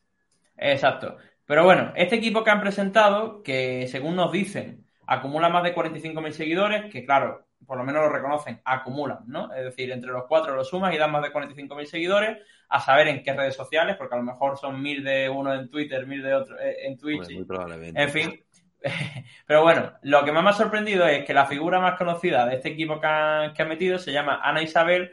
Exacto. 0.57 1.19
Pero 1.47 1.65
bueno, 1.65 1.93
este 1.95 2.17
equipo 2.17 2.43
que 2.43 2.51
han 2.51 2.61
presentado, 2.61 3.43
que 3.45 3.87
según 3.87 4.17
nos 4.17 4.33
dicen, 4.33 4.85
acumula 5.07 5.49
más 5.51 5.63
de 5.63 5.73
45.000 5.73 6.31
seguidores, 6.33 6.91
que 6.91 7.05
claro, 7.05 7.47
por 7.65 7.79
lo 7.79 7.85
menos 7.85 8.03
lo 8.03 8.09
reconocen, 8.09 8.61
acumulan, 8.65 9.21
¿no? 9.27 9.53
Es 9.55 9.65
decir, 9.67 9.93
entre 9.93 10.11
los 10.11 10.25
cuatro 10.27 10.57
lo 10.57 10.65
sumas 10.65 10.93
y 10.93 10.99
dan 10.99 11.13
más 11.13 11.23
de 11.23 11.33
45.000 11.33 11.85
seguidores, 11.85 12.39
a 12.69 12.81
saber 12.81 13.07
en 13.07 13.23
qué 13.23 13.35
redes 13.35 13.55
sociales, 13.55 13.95
porque 13.97 14.17
a 14.17 14.19
lo 14.19 14.25
mejor 14.25 14.59
son 14.59 14.83
mil 14.83 15.05
de 15.05 15.29
uno 15.29 15.55
en 15.55 15.69
Twitter, 15.69 16.07
mil 16.09 16.23
de 16.23 16.35
otro 16.35 16.59
eh, 16.59 16.87
en 16.87 16.99
Twitch. 16.99 17.31
muy 17.31 17.45
probablemente. 17.45 18.03
En 18.03 18.11
fin, 18.11 18.45
Pero 19.47 19.63
bueno, 19.63 19.93
lo 20.03 20.25
que 20.25 20.33
más 20.33 20.43
me 20.43 20.51
ha 20.51 20.53
sorprendido 20.53 21.07
es 21.07 21.25
que 21.25 21.35
la 21.35 21.47
figura 21.47 21.81
más 21.81 21.97
conocida 21.99 22.47
de 22.47 22.57
este 22.57 22.71
equipo 22.71 23.01
que 23.01 23.07
han, 23.07 23.69
metido 23.69 23.99
se 23.99 24.13
llama 24.13 24.41
Ana 24.43 24.63
Isabel, 24.63 25.13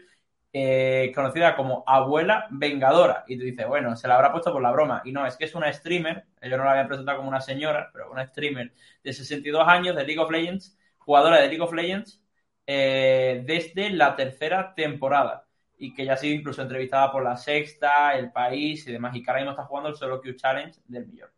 eh, 0.52 1.12
conocida 1.14 1.56
como 1.56 1.84
Abuela 1.86 2.48
Vengadora. 2.52 3.24
Y 3.28 3.38
tú 3.38 3.44
dices, 3.44 3.68
bueno, 3.68 3.96
se 3.96 4.08
la 4.08 4.16
habrá 4.16 4.32
puesto 4.32 4.52
por 4.52 4.62
la 4.62 4.72
broma. 4.72 5.02
Y 5.06 5.12
no, 5.12 5.26
es 5.26 5.38
que 5.38 5.46
es 5.46 5.56
una 5.56 5.72
streamer, 5.72 6.26
ellos 6.42 6.58
no 6.58 6.66
la 6.66 6.72
habían 6.72 6.88
presentado 6.88 7.18
como 7.18 7.30
una 7.30 7.42
señora, 7.42 7.90
pero 7.94 8.12
una 8.12 8.26
streamer 8.28 8.74
de 9.04 9.14
62 9.14 9.68
años 9.68 9.96
de 9.96 10.04
League 10.06 10.20
of 10.20 10.32
Legends, 10.32 10.78
jugadora 10.98 11.40
de 11.42 11.48
League 11.48 11.62
of 11.62 11.74
Legends, 11.74 12.24
eh, 12.66 13.44
desde 13.46 13.90
la 13.92 14.16
tercera 14.16 14.74
temporada. 14.76 15.46
Y 15.78 15.94
que 15.94 16.06
ya 16.06 16.14
ha 16.14 16.18
sido 16.18 16.36
incluso 16.36 16.62
entrevistada 16.62 17.12
por 17.12 17.24
la 17.24 17.38
sexta, 17.38 18.18
el 18.18 18.32
país 18.32 18.86
y 18.88 18.92
demás. 18.92 19.16
Y 19.16 19.24
que 19.24 19.30
ahora 19.30 19.42
mismo 19.42 19.52
está 19.52 19.66
jugando 19.66 19.90
el 19.90 19.96
Solo 19.96 20.22
Q 20.22 20.34
Challenge 20.36 20.80
del 20.88 21.08
millón. 21.08 21.30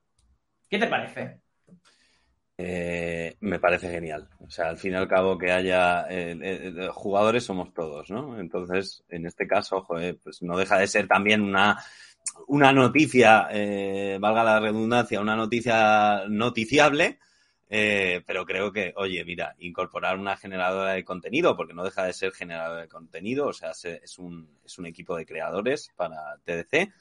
¿Qué 0.69 0.79
te 0.79 0.88
parece? 0.88 1.41
Eh, 2.63 3.37
me 3.39 3.59
parece 3.59 3.89
genial. 3.89 4.29
O 4.39 4.49
sea, 4.49 4.69
al 4.69 4.77
fin 4.77 4.93
y 4.93 4.95
al 4.95 5.07
cabo 5.07 5.35
que 5.35 5.51
haya 5.51 6.05
eh, 6.11 6.37
eh, 6.39 6.89
jugadores 6.93 7.43
somos 7.43 7.73
todos, 7.73 8.11
¿no? 8.11 8.39
Entonces, 8.39 9.03
en 9.09 9.25
este 9.25 9.47
caso, 9.47 9.83
pues 9.87 10.43
no 10.43 10.55
deja 10.55 10.77
de 10.77 10.85
ser 10.85 11.07
también 11.07 11.41
una, 11.41 11.83
una 12.47 12.71
noticia, 12.71 13.47
valga 14.19 14.43
la 14.43 14.59
redundancia, 14.59 15.19
una 15.19 15.35
noticia 15.35 16.25
noticiable, 16.29 17.17
pero 17.67 18.45
creo 18.45 18.71
que, 18.71 18.93
oye, 18.95 19.25
mira, 19.25 19.55
incorporar 19.57 20.19
una 20.19 20.37
generadora 20.37 20.93
de 20.93 21.03
contenido, 21.03 21.57
porque 21.57 21.73
no 21.73 21.83
deja 21.83 22.03
de 22.03 22.13
ser 22.13 22.31
generadora 22.31 22.81
de 22.81 22.87
contenido, 22.89 23.47
o 23.47 23.53
sea, 23.53 23.71
es 23.71 24.19
un, 24.19 24.59
es 24.63 24.77
un 24.77 24.85
equipo 24.85 25.15
de 25.17 25.25
creadores 25.25 25.89
para 25.95 26.37
TDC 26.45 26.91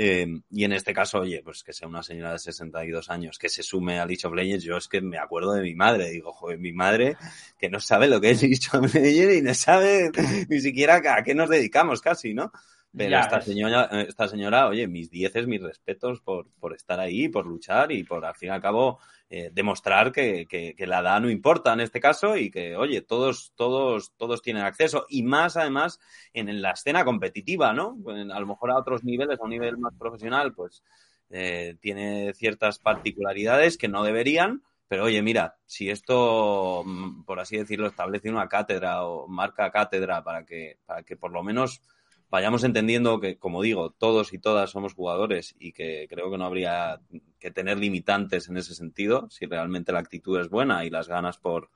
Em, 0.00 0.42
y 0.52 0.62
en 0.62 0.72
este 0.72 0.94
caso, 0.94 1.18
oye, 1.18 1.42
pues 1.42 1.64
que 1.64 1.72
sea 1.72 1.88
una 1.88 2.04
señora 2.04 2.30
de 2.30 2.38
62 2.38 3.10
años 3.10 3.36
que 3.36 3.48
se 3.48 3.64
sume 3.64 3.98
a 3.98 4.06
League 4.06 4.24
of 4.24 4.32
Legends, 4.32 4.62
yo 4.62 4.76
es 4.76 4.86
que 4.86 5.00
me 5.00 5.18
acuerdo 5.18 5.54
de 5.54 5.62
mi 5.62 5.74
madre. 5.74 6.08
Digo, 6.10 6.32
joder, 6.32 6.60
mi 6.60 6.72
madre 6.72 7.16
que 7.58 7.68
no 7.68 7.80
sabe 7.80 8.06
lo 8.06 8.20
que 8.20 8.30
es 8.30 8.40
League 8.42 8.60
of 8.72 8.94
Legends 8.94 9.38
y 9.38 9.42
no 9.42 9.54
sabe 9.54 10.12
ni 10.48 10.60
siquiera 10.60 11.02
a 11.04 11.24
qué 11.24 11.34
nos 11.34 11.50
dedicamos 11.50 12.00
casi, 12.00 12.32
¿no? 12.32 12.52
Pero 12.96 13.18
esta 13.18 13.40
señora, 13.40 13.88
esta 14.08 14.28
señora, 14.28 14.66
oye, 14.66 14.88
mis 14.88 15.10
dieces, 15.10 15.46
mis 15.46 15.62
respetos 15.62 16.20
por, 16.20 16.50
por 16.58 16.74
estar 16.74 16.98
ahí, 16.98 17.28
por 17.28 17.46
luchar 17.46 17.92
y 17.92 18.02
por, 18.02 18.24
al 18.24 18.34
fin 18.34 18.48
y 18.48 18.52
al 18.52 18.62
cabo, 18.62 18.98
eh, 19.30 19.50
demostrar 19.52 20.10
que, 20.10 20.46
que, 20.46 20.86
la 20.86 21.00
edad 21.00 21.20
no 21.20 21.28
importa 21.28 21.74
en 21.74 21.80
este 21.80 22.00
caso 22.00 22.36
y 22.38 22.50
que, 22.50 22.76
oye, 22.76 23.02
todos, 23.02 23.52
todos, 23.56 24.12
todos 24.16 24.40
tienen 24.40 24.62
acceso 24.62 25.04
y 25.10 25.22
más 25.22 25.58
además 25.58 26.00
en, 26.32 26.62
la 26.62 26.70
escena 26.70 27.04
competitiva, 27.04 27.74
¿no? 27.74 27.98
A 28.06 28.40
lo 28.40 28.46
mejor 28.46 28.70
a 28.70 28.78
otros 28.78 29.04
niveles, 29.04 29.38
a 29.38 29.44
un 29.44 29.50
nivel 29.50 29.76
más 29.76 29.92
profesional, 29.98 30.54
pues 30.54 30.82
eh, 31.28 31.76
tiene 31.80 32.32
ciertas 32.32 32.78
particularidades 32.78 33.76
que 33.76 33.88
no 33.88 34.02
deberían, 34.02 34.62
pero 34.88 35.04
oye, 35.04 35.20
mira, 35.20 35.58
si 35.66 35.90
esto, 35.90 36.82
mm, 36.86 37.24
por 37.24 37.38
así 37.38 37.58
decirlo, 37.58 37.88
establece 37.88 38.30
una 38.30 38.48
cátedra 38.48 39.04
o 39.04 39.28
marca 39.28 39.70
cátedra 39.70 40.24
para 40.24 40.46
que, 40.46 40.78
para 40.86 41.02
que 41.02 41.16
por 41.16 41.32
lo 41.32 41.42
menos 41.42 41.82
vayamos 42.30 42.64
entendiendo 42.64 43.20
que, 43.20 43.38
como 43.38 43.62
digo, 43.62 43.90
todos 43.90 44.32
y 44.32 44.38
todas 44.38 44.70
somos 44.70 44.94
jugadores 44.94 45.54
y 45.58 45.72
que 45.72 46.06
creo 46.08 46.30
que 46.30 46.38
no 46.38 46.44
habría 46.44 47.00
que 47.38 47.50
tener 47.50 47.78
limitantes 47.78 48.48
en 48.48 48.56
ese 48.56 48.74
sentido, 48.74 49.28
si 49.30 49.46
realmente 49.46 49.92
la 49.92 50.00
actitud 50.00 50.38
es 50.40 50.48
buena 50.48 50.84
y 50.84 50.90
las 50.90 51.08
ganas 51.08 51.38
por, 51.38 51.70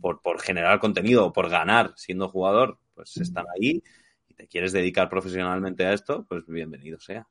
por, 0.00 0.20
por 0.20 0.40
generar 0.40 0.78
contenido 0.78 1.26
o 1.26 1.32
por 1.32 1.48
ganar 1.48 1.92
siendo 1.96 2.28
jugador, 2.28 2.78
pues 2.94 3.16
están 3.16 3.46
ahí 3.56 3.82
y 4.28 4.34
te 4.34 4.46
quieres 4.46 4.72
dedicar 4.72 5.08
profesionalmente 5.08 5.86
a 5.86 5.92
esto, 5.92 6.26
pues 6.28 6.46
bienvenido 6.46 6.98
sea. 7.00 7.26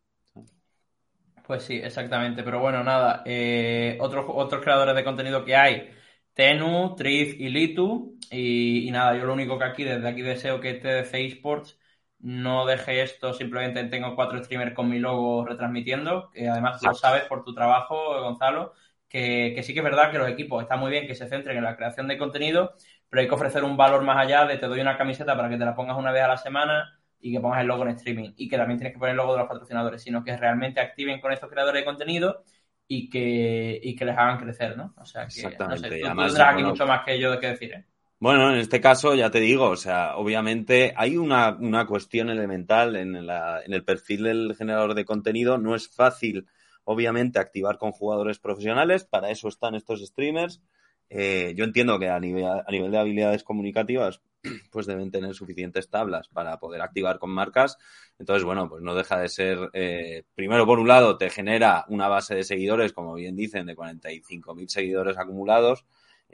Pues 1.45 1.63
sí, 1.63 1.75
exactamente. 1.75 2.41
Pero 2.41 2.59
bueno, 2.59 2.83
nada, 2.83 3.21
eh, 3.25 3.97
otros, 3.99 4.25
otros 4.29 4.63
creadores 4.63 4.95
de 4.95 5.03
contenido 5.03 5.43
que 5.43 5.55
hay, 5.55 5.89
Tenu, 6.33 6.95
Trif 6.95 7.39
y 7.39 7.49
Litu. 7.49 8.17
Y, 8.31 8.87
y, 8.87 8.91
nada, 8.91 9.17
yo 9.17 9.25
lo 9.25 9.33
único 9.33 9.59
que 9.59 9.65
aquí, 9.65 9.83
desde 9.83 10.07
aquí 10.07 10.21
deseo 10.21 10.61
que 10.61 10.75
TDC 10.75 11.13
Esports 11.15 11.77
no 12.23 12.65
deje 12.65 13.01
esto, 13.01 13.33
simplemente 13.33 13.83
tengo 13.83 14.15
cuatro 14.15 14.41
streamers 14.41 14.73
con 14.73 14.89
mi 14.89 14.97
logo 14.97 15.45
retransmitiendo, 15.45 16.31
que 16.31 16.47
además 16.47 16.79
tú 16.79 16.87
lo 16.87 16.95
sabes 16.95 17.23
por 17.23 17.43
tu 17.43 17.53
trabajo, 17.53 18.17
Gonzalo, 18.21 18.71
que, 19.09 19.61
sí 19.61 19.73
que 19.73 19.81
es 19.81 19.83
verdad 19.83 20.09
que 20.09 20.17
los 20.17 20.29
equipos 20.29 20.63
están 20.63 20.79
muy 20.79 20.89
bien 20.89 21.05
que 21.05 21.15
se 21.15 21.27
centren 21.27 21.57
en 21.57 21.65
la 21.65 21.75
creación 21.75 22.07
de 22.07 22.17
contenido, 22.17 22.75
pero 23.09 23.21
hay 23.21 23.27
que 23.27 23.35
ofrecer 23.35 23.65
un 23.65 23.75
valor 23.75 24.03
más 24.03 24.17
allá 24.17 24.45
de 24.45 24.57
te 24.57 24.67
doy 24.67 24.79
una 24.79 24.97
camiseta 24.97 25.35
para 25.35 25.49
que 25.49 25.57
te 25.57 25.65
la 25.65 25.75
pongas 25.75 25.97
una 25.97 26.13
vez 26.13 26.23
a 26.23 26.29
la 26.29 26.37
semana 26.37 26.97
y 27.19 27.33
que 27.33 27.41
pongas 27.41 27.59
el 27.59 27.67
logo 27.67 27.83
en 27.83 27.89
streaming 27.89 28.31
y 28.37 28.47
que 28.47 28.55
también 28.55 28.79
tienes 28.79 28.93
que 28.93 28.99
poner 28.99 29.11
el 29.11 29.17
logo 29.17 29.33
de 29.33 29.39
los 29.39 29.49
patrocinadores, 29.49 30.01
sino 30.01 30.23
que 30.23 30.37
realmente 30.37 30.79
activen 30.79 31.19
con 31.19 31.33
estos 31.33 31.49
creadores 31.49 31.81
de 31.81 31.85
contenido 31.85 32.45
y 32.87 33.09
que, 33.09 33.81
y 33.83 33.97
que 33.97 34.05
les 34.05 34.17
hagan 34.17 34.39
crecer, 34.39 34.77
¿no? 34.77 34.93
O 34.95 35.05
sea, 35.05 35.27
que 35.27 35.43
no 35.43 35.75
sé, 35.75 35.89
tú, 35.89 36.05
tendrás 36.05 36.39
aquí 36.39 36.63
mucho 36.63 36.87
más 36.87 37.03
que 37.03 37.19
yo 37.19 37.31
de 37.31 37.39
qué 37.39 37.47
decir, 37.47 37.73
¿eh? 37.73 37.85
Bueno, 38.19 38.51
en 38.53 38.59
este 38.59 38.79
caso 38.79 39.15
ya 39.15 39.29
te 39.31 39.39
digo, 39.41 39.69
o 39.69 39.75
sea, 39.75 40.15
obviamente 40.15 40.93
hay 40.95 41.17
una, 41.17 41.57
una 41.59 41.85
cuestión 41.85 42.29
elemental 42.29 42.95
en, 42.95 43.25
la, 43.25 43.59
el 43.59 43.83
perfil 43.83 44.23
del 44.23 44.55
generador 44.55 44.93
de 44.93 45.03
contenido. 45.03 45.57
No 45.57 45.75
es 45.75 45.89
fácil, 45.89 46.47
obviamente, 46.85 47.39
activar 47.39 47.77
con 47.77 47.91
jugadores 47.91 48.39
profesionales. 48.39 49.03
Para 49.03 49.29
eso 49.29 49.49
están 49.49 49.75
estos 49.75 50.05
streamers. 50.05 50.61
Eh, 51.09 51.53
yo 51.57 51.65
entiendo 51.65 51.99
que 51.99 52.07
a 52.09 52.19
nivel, 52.19 52.45
a 52.45 52.71
nivel 52.71 52.91
de 52.91 52.97
habilidades 52.97 53.43
comunicativas, 53.43 54.21
pues 54.71 54.85
deben 54.85 55.11
tener 55.11 55.33
suficientes 55.35 55.89
tablas 55.89 56.29
para 56.29 56.57
poder 56.59 56.81
activar 56.81 57.19
con 57.19 57.29
marcas. 57.29 57.77
Entonces, 58.19 58.45
bueno, 58.45 58.69
pues 58.69 58.81
no 58.81 58.95
deja 58.95 59.19
de 59.19 59.27
ser, 59.27 59.69
eh, 59.73 60.23
primero 60.33 60.65
por 60.65 60.79
un 60.79 60.87
lado, 60.87 61.17
te 61.17 61.29
genera 61.29 61.83
una 61.89 62.07
base 62.07 62.35
de 62.35 62.43
seguidores, 62.45 62.93
como 62.93 63.15
bien 63.15 63.35
dicen, 63.35 63.65
de 63.65 63.75
45.000 63.75 64.69
seguidores 64.69 65.17
acumulados 65.17 65.83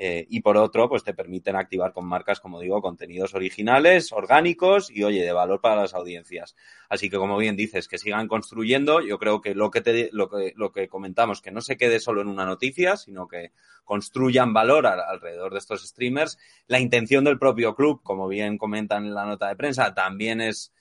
eh, 0.01 0.25
y 0.29 0.39
por 0.39 0.55
otro, 0.55 0.88
pues 0.88 1.03
te 1.03 1.13
permiten 1.13 1.57
activar 1.57 1.91
con 1.91 2.05
marcas, 2.05 2.39
como 2.39 2.62
digo, 2.62 2.81
contenidos 2.81 3.33
originales, 3.33 4.13
orgánicos 4.13 4.89
y, 4.89 5.03
oye, 5.03 5.25
de 5.25 5.33
valor 5.33 5.59
para 5.59 5.81
las 5.81 5.93
audiencias. 5.93 6.55
Así 6.88 7.09
que, 7.09 7.17
como 7.17 7.38
bien 7.38 7.57
dices, 7.57 7.89
que 7.89 7.97
sigan 7.97 8.29
construyendo. 8.29 9.01
Yo 9.01 9.19
creo 9.19 9.41
que 9.41 9.53
lo 9.53 9.71
que, 9.71 9.81
te, 9.81 10.09
lo 10.13 10.29
que, 10.29 10.53
lo 10.55 10.71
que 10.71 10.88
comentamos, 10.88 11.41
que 11.41 11.51
no 11.51 11.59
se 11.59 11.75
quede 11.75 11.99
solo 11.99 12.21
en 12.21 12.29
una 12.29 12.45
noticia, 12.45 12.95
sino 12.95 13.27
que 13.27 13.51
construyan 13.83 14.53
valor 14.53 14.88
alrededor 14.88 15.51
de 15.51 15.59
estos 15.59 15.85
streamers. 15.85 16.38
La 16.67 16.79
intención 16.79 17.25
del 17.25 17.38
propio 17.38 17.75
club, 17.75 18.01
como 18.01 18.29
bien 18.29 18.57
comentan 18.57 19.05
en 19.05 19.13
la 19.13 19.25
nota 19.25 19.49
de 19.49 19.57
prensa, 19.57 19.93
también 19.93 20.39
es 20.39 20.71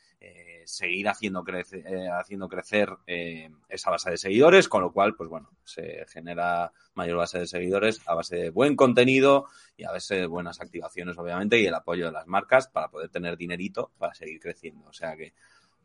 seguir 0.68 1.08
haciendo 1.08 1.42
crecer, 1.44 1.82
eh, 1.86 2.08
haciendo 2.08 2.46
crecer 2.46 2.90
eh, 3.06 3.50
esa 3.70 3.90
base 3.90 4.10
de 4.10 4.18
seguidores, 4.18 4.68
con 4.68 4.82
lo 4.82 4.92
cual, 4.92 5.14
pues 5.14 5.30
bueno, 5.30 5.50
se 5.64 6.04
genera 6.08 6.72
mayor 6.94 7.16
base 7.16 7.38
de 7.38 7.46
seguidores 7.46 8.02
a 8.06 8.14
base 8.14 8.36
de 8.36 8.50
buen 8.50 8.76
contenido 8.76 9.46
y 9.78 9.84
a 9.84 9.92
base 9.92 10.16
de 10.16 10.26
buenas 10.26 10.60
activaciones, 10.60 11.16
obviamente, 11.16 11.58
y 11.58 11.64
el 11.64 11.74
apoyo 11.74 12.04
de 12.04 12.12
las 12.12 12.26
marcas 12.26 12.68
para 12.68 12.88
poder 12.88 13.08
tener 13.08 13.38
dinerito 13.38 13.92
para 13.96 14.14
seguir 14.14 14.40
creciendo. 14.40 14.86
O 14.88 14.92
sea 14.92 15.16
que 15.16 15.32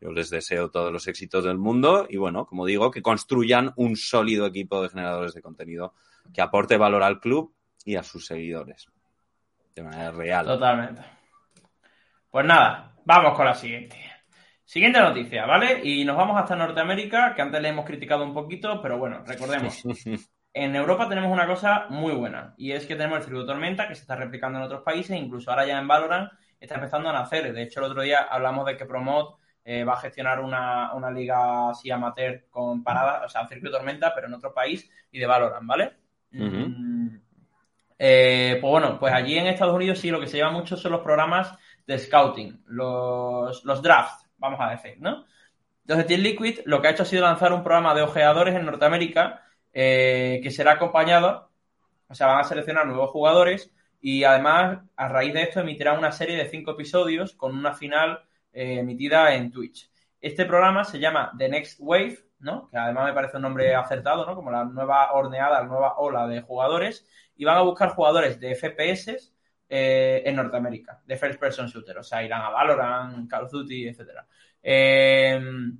yo 0.01 0.11
les 0.11 0.29
deseo 0.29 0.69
todos 0.69 0.91
los 0.91 1.07
éxitos 1.07 1.45
del 1.45 1.57
mundo 1.57 2.05
y 2.09 2.17
bueno, 2.17 2.45
como 2.45 2.65
digo, 2.65 2.91
que 2.91 3.01
construyan 3.01 3.71
un 3.77 3.95
sólido 3.95 4.45
equipo 4.45 4.83
de 4.83 4.89
generadores 4.89 5.33
de 5.33 5.41
contenido 5.41 5.93
que 6.33 6.41
aporte 6.41 6.75
valor 6.75 7.03
al 7.03 7.21
club 7.21 7.53
y 7.85 7.95
a 7.95 8.03
sus 8.03 8.25
seguidores 8.25 8.89
de 9.73 9.81
manera 9.81 10.11
real. 10.11 10.45
Totalmente. 10.45 11.01
Pues 12.29 12.45
nada, 12.45 12.95
vamos 13.05 13.33
con 13.37 13.45
la 13.45 13.55
siguiente. 13.55 14.12
Siguiente 14.65 14.99
noticia, 14.99 15.45
¿vale? 15.45 15.81
Y 15.83 16.05
nos 16.05 16.15
vamos 16.15 16.39
hasta 16.39 16.55
Norteamérica, 16.55 17.35
que 17.35 17.41
antes 17.41 17.61
le 17.61 17.69
hemos 17.69 17.85
criticado 17.85 18.23
un 18.23 18.33
poquito, 18.33 18.81
pero 18.81 18.97
bueno, 18.97 19.23
recordemos. 19.25 19.83
En 20.55 20.75
Europa 20.75 21.09
tenemos 21.09 21.31
una 21.31 21.47
cosa 21.47 21.87
muy 21.89 22.13
buena, 22.13 22.53
y 22.57 22.73
es 22.73 22.85
que 22.85 22.95
tenemos 22.95 23.17
el 23.17 23.23
circuito 23.23 23.47
Tormenta, 23.47 23.87
que 23.87 23.95
se 23.95 24.01
está 24.01 24.15
replicando 24.15 24.59
en 24.59 24.65
otros 24.65 24.83
países, 24.83 25.17
incluso 25.17 25.49
ahora 25.49 25.65
ya 25.65 25.79
en 25.79 25.87
Valorant 25.87 26.31
está 26.59 26.75
empezando 26.75 27.09
a 27.09 27.13
nacer. 27.13 27.51
De 27.51 27.63
hecho, 27.63 27.79
el 27.79 27.87
otro 27.87 28.03
día 28.03 28.27
hablamos 28.29 28.67
de 28.67 28.77
que 28.77 28.85
Promot 28.85 29.39
eh, 29.65 29.83
va 29.83 29.93
a 29.93 30.01
gestionar 30.01 30.39
una, 30.39 30.91
liga 31.11 31.71
así 31.71 31.89
amateur 31.89 32.45
con 32.51 32.83
parada, 32.83 33.25
o 33.25 33.29
sea, 33.29 33.47
circuito 33.47 33.75
Tormenta, 33.75 34.13
pero 34.13 34.27
en 34.27 34.35
otro 34.35 34.53
país, 34.53 34.87
y 35.11 35.17
de 35.17 35.25
Valorant, 35.25 35.65
¿vale? 35.65 35.93
Mm, 36.29 37.17
eh, 37.97 38.59
pues 38.61 38.69
bueno, 38.69 38.99
pues 38.99 39.11
allí 39.11 39.35
en 39.35 39.47
Estados 39.47 39.73
Unidos 39.73 39.97
sí 39.97 40.11
lo 40.11 40.19
que 40.19 40.27
se 40.27 40.37
lleva 40.37 40.51
mucho 40.51 40.77
son 40.77 40.91
los 40.91 41.01
programas 41.01 41.51
de 41.87 41.97
scouting, 41.97 42.63
los, 42.67 43.65
los 43.65 43.81
drafts 43.81 44.22
vamos 44.43 44.59
a 44.61 44.71
decir, 44.71 44.97
¿no? 44.99 45.25
Entonces, 45.81 46.05
Team 46.05 46.21
Liquid 46.21 46.59
lo 46.65 46.81
que 46.81 46.87
ha 46.87 46.91
hecho 46.91 47.03
ha 47.03 47.05
sido 47.05 47.23
lanzar 47.23 47.53
un 47.53 47.63
programa 47.63 47.95
de 47.95 48.01
ojeadores 48.01 48.55
en 48.55 48.65
Norteamérica 48.65 49.41
eh, 49.73 50.39
que 50.43 50.51
será 50.51 50.73
acompañado, 50.73 51.49
o 52.07 52.15
sea, 52.15 52.27
van 52.27 52.41
a 52.41 52.43
seleccionar 52.43 52.85
nuevos 52.85 53.09
jugadores 53.09 53.71
y 54.01 54.25
además, 54.25 54.79
a 54.97 55.07
raíz 55.07 55.33
de 55.33 55.43
esto, 55.43 55.61
emitirán 55.61 55.97
una 55.97 56.11
serie 56.11 56.35
de 56.37 56.49
cinco 56.49 56.71
episodios 56.71 57.33
con 57.35 57.55
una 57.55 57.73
final 57.73 58.21
eh, 58.51 58.79
emitida 58.79 59.33
en 59.33 59.49
Twitch. 59.49 59.89
Este 60.19 60.45
programa 60.45 60.83
se 60.83 60.99
llama 60.99 61.31
The 61.37 61.49
Next 61.49 61.79
Wave, 61.81 62.19
¿no? 62.39 62.69
Que 62.69 62.77
además 62.77 63.05
me 63.05 63.13
parece 63.13 63.37
un 63.37 63.43
nombre 63.43 63.73
acertado, 63.73 64.25
¿no? 64.25 64.35
Como 64.35 64.51
la 64.51 64.65
nueva 64.65 65.13
horneada, 65.13 65.61
la 65.61 65.67
nueva 65.67 65.95
ola 65.97 66.27
de 66.27 66.41
jugadores. 66.41 67.05
Y 67.37 67.45
van 67.45 67.57
a 67.57 67.61
buscar 67.61 67.89
jugadores 67.89 68.39
de 68.39 68.55
FPS 68.55 69.32
eh, 69.69 70.21
en 70.25 70.35
Norteamérica, 70.35 71.01
de 71.05 71.17
First 71.17 71.39
Person 71.39 71.67
Shooter. 71.67 71.97
O 71.97 72.03
sea, 72.03 72.23
irán 72.23 72.41
a 72.41 72.49
Valorant, 72.49 73.29
Call 73.29 73.45
of 73.45 73.51
Duty, 73.51 73.87
etcétera. 73.87 74.25
Eh, 74.61 75.39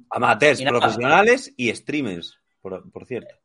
Amateurs, 0.10 0.62
profesionales 0.62 1.54
y 1.56 1.74
streamers, 1.74 2.40
por, 2.62 3.06
cierto. 3.06 3.36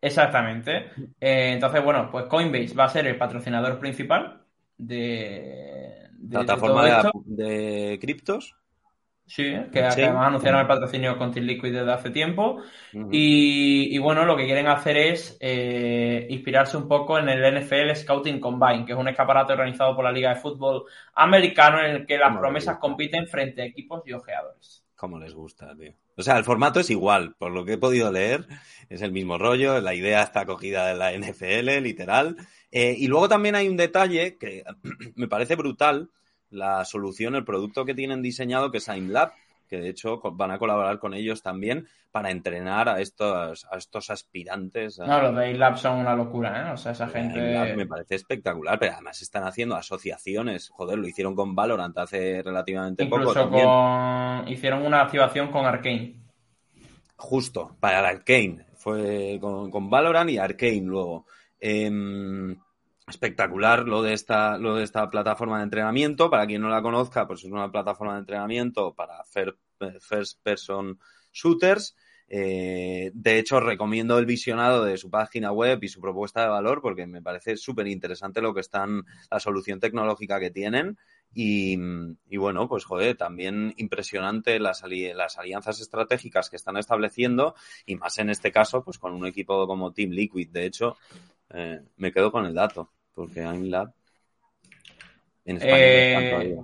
Exactamente. 0.00 0.90
Eh, 1.20 1.52
entonces, 1.52 1.82
bueno, 1.82 2.08
pues 2.10 2.26
Coinbase 2.26 2.74
va 2.74 2.84
a 2.84 2.90
ser 2.90 3.06
el 3.06 3.16
patrocinador 3.16 3.78
principal 3.78 4.42
de, 4.76 6.10
plataforma 6.30 7.10
de, 7.24 7.98
criptos. 8.00 8.54
Sí, 9.26 9.54
que, 9.72 9.82
además 9.82 10.26
anunciaron 10.26 10.60
el 10.60 10.66
patrocinio 10.66 11.16
con 11.16 11.32
Team 11.32 11.46
Liquid 11.46 11.72
desde 11.72 11.92
hace 11.92 12.10
tiempo. 12.10 12.62
y, 13.10 13.96
bueno, 13.98 14.24
lo 14.24 14.36
que 14.36 14.44
quieren 14.44 14.66
hacer 14.66 14.96
es 14.96 15.38
eh, 15.40 16.26
inspirarse 16.28 16.76
un 16.76 16.86
poco 16.86 17.18
en 17.18 17.28
el 17.28 17.62
NFL 17.62 17.94
Scouting 17.94 18.38
Combine, 18.38 18.84
que 18.84 18.92
es 18.92 18.98
un 18.98 19.08
escaparate 19.08 19.54
organizado 19.54 19.96
por 19.96 20.04
la 20.04 20.12
Liga 20.12 20.34
de 20.34 20.40
Fútbol 20.40 20.84
Americano 21.14 21.80
en 21.80 21.90
el 21.90 22.06
que 22.06 22.18
las 22.18 22.36
promesas 22.36 22.78
compiten 22.78 23.26
frente 23.26 23.62
a 23.62 23.64
equipos 23.64 24.02
y 24.06 24.12
ojeadores. 24.12 24.84
Como 24.94 25.18
les 25.18 25.34
gusta, 25.34 25.74
tío. 25.76 25.92
O 26.16 26.22
sea, 26.22 26.38
el 26.38 26.44
formato 26.44 26.80
es 26.80 26.90
igual, 26.90 27.34
por 27.36 27.50
lo 27.50 27.64
que 27.64 27.72
he 27.72 27.78
podido 27.78 28.12
leer, 28.12 28.46
es 28.88 29.02
el 29.02 29.10
mismo 29.10 29.36
rollo, 29.38 29.80
la 29.80 29.94
idea 29.94 30.22
está 30.22 30.46
cogida 30.46 30.86
de 30.86 30.94
la 30.94 31.12
NFL, 31.12 31.82
literal. 31.82 32.36
Eh, 32.70 32.94
y 32.96 33.08
luego 33.08 33.28
también 33.28 33.54
hay 33.54 33.68
un 33.68 33.76
detalle 33.76 34.36
que 34.36 34.64
me 35.16 35.28
parece 35.28 35.56
brutal, 35.56 36.10
la 36.54 36.84
solución, 36.84 37.34
el 37.34 37.44
producto 37.44 37.84
que 37.84 37.94
tienen 37.94 38.22
diseñado, 38.22 38.70
que 38.70 38.78
es 38.78 38.88
AimLab, 38.88 39.32
que 39.68 39.78
de 39.78 39.88
hecho 39.88 40.20
van 40.32 40.50
a 40.50 40.58
colaborar 40.58 40.98
con 40.98 41.14
ellos 41.14 41.42
también 41.42 41.86
para 42.12 42.30
entrenar 42.30 42.88
a 42.88 43.00
estos, 43.00 43.66
a 43.70 43.76
estos 43.76 44.10
aspirantes. 44.10 44.98
No, 44.98 45.20
los 45.20 45.34
de 45.34 45.46
AimLab 45.46 45.76
son 45.76 45.98
una 45.98 46.14
locura, 46.14 46.68
¿eh? 46.68 46.72
O 46.72 46.76
sea, 46.76 46.92
esa 46.92 47.08
gente... 47.08 47.74
me 47.74 47.86
parece 47.86 48.14
espectacular, 48.14 48.78
pero 48.78 48.92
además 48.92 49.20
están 49.20 49.44
haciendo 49.44 49.74
asociaciones. 49.74 50.68
Joder, 50.68 50.98
lo 50.98 51.08
hicieron 51.08 51.34
con 51.34 51.54
Valorant 51.54 51.96
hace 51.98 52.42
relativamente 52.42 53.04
poco. 53.06 53.22
Incluso 53.22 54.44
hicieron 54.46 54.86
una 54.86 55.02
activación 55.02 55.50
con 55.50 55.66
Arkane. 55.66 56.14
Justo, 57.16 57.76
para 57.80 58.06
Arkane. 58.06 58.66
Fue 58.76 59.38
con, 59.40 59.70
con 59.70 59.90
Valorant 59.90 60.30
y 60.30 60.38
Arkane 60.38 60.82
luego. 60.82 61.26
Em, 61.58 62.54
espectacular 63.06 63.86
lo 63.86 64.02
de 64.02 64.14
esta 64.14 64.56
lo 64.58 64.76
de 64.76 64.84
esta 64.84 65.08
plataforma 65.10 65.58
de 65.58 65.64
entrenamiento. 65.64 66.30
Para 66.30 66.46
quien 66.46 66.62
no 66.62 66.68
la 66.68 66.82
conozca 66.82 67.26
pues 67.26 67.44
es 67.44 67.50
una 67.50 67.70
plataforma 67.70 68.14
de 68.14 68.20
entrenamiento 68.20 68.94
para 68.94 69.22
first 69.24 70.42
person 70.42 70.98
shooters. 71.32 71.96
Eh, 72.26 73.10
de 73.12 73.38
hecho 73.38 73.60
recomiendo 73.60 74.18
el 74.18 74.24
visionado 74.24 74.84
de 74.84 74.96
su 74.96 75.10
página 75.10 75.52
web 75.52 75.78
y 75.82 75.88
su 75.88 76.00
propuesta 76.00 76.40
de 76.42 76.48
valor 76.48 76.80
porque 76.80 77.06
me 77.06 77.20
parece 77.20 77.56
súper 77.56 77.86
interesante 77.86 78.40
lo 78.40 78.54
que 78.54 78.60
están 78.60 79.04
la 79.30 79.40
solución 79.40 79.80
tecnológica 79.80 80.40
que 80.40 80.50
tienen. 80.50 80.98
Y, 81.36 81.76
bueno, 82.36 82.68
pues 82.68 82.84
joder, 82.84 83.16
también 83.16 83.74
impresionante 83.76 84.60
las, 84.60 84.84
las 84.84 85.36
alianzas 85.36 85.80
estratégicas 85.80 86.48
que 86.48 86.54
están 86.54 86.76
estableciendo 86.76 87.56
y 87.84 87.96
más 87.96 88.18
en 88.18 88.30
este 88.30 88.52
caso, 88.52 88.84
pues 88.84 88.98
con 88.98 89.12
un 89.12 89.26
equipo 89.26 89.66
como 89.66 89.92
Team 89.92 90.10
Liquid. 90.10 90.50
De 90.50 90.64
hecho, 90.64 90.96
eh, 91.50 91.80
me 91.96 92.12
quedo 92.12 92.30
con 92.30 92.46
el 92.46 92.54
dato, 92.54 92.90
porque 93.14 93.42
AimLab 93.42 93.92
en 95.44 95.56
España 95.56 96.42
eh, 96.42 96.56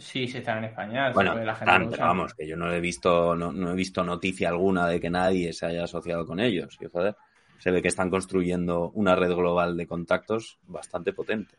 Sí, 0.00 0.26
sí 0.26 0.38
están 0.38 0.58
en 0.58 0.64
España. 0.64 1.12
Bueno, 1.12 1.34
pero 1.34 1.90
vamos, 1.98 2.32
que 2.32 2.46
yo 2.46 2.56
no 2.56 2.72
he 2.72 2.80
visto, 2.80 3.36
no, 3.36 3.70
he 3.70 3.74
visto 3.74 4.02
noticia 4.02 4.48
alguna 4.48 4.88
de 4.88 4.98
que 4.98 5.10
nadie 5.10 5.52
se 5.52 5.66
haya 5.66 5.84
asociado 5.84 6.26
con 6.26 6.40
ellos. 6.40 6.78
Y 6.80 6.86
joder, 6.86 7.16
se 7.58 7.70
ve 7.70 7.82
que 7.82 7.88
están 7.88 8.08
construyendo 8.08 8.90
una 8.94 9.14
red 9.14 9.32
global 9.34 9.76
de 9.76 9.86
contactos 9.86 10.58
bastante 10.62 11.12
potente. 11.12 11.54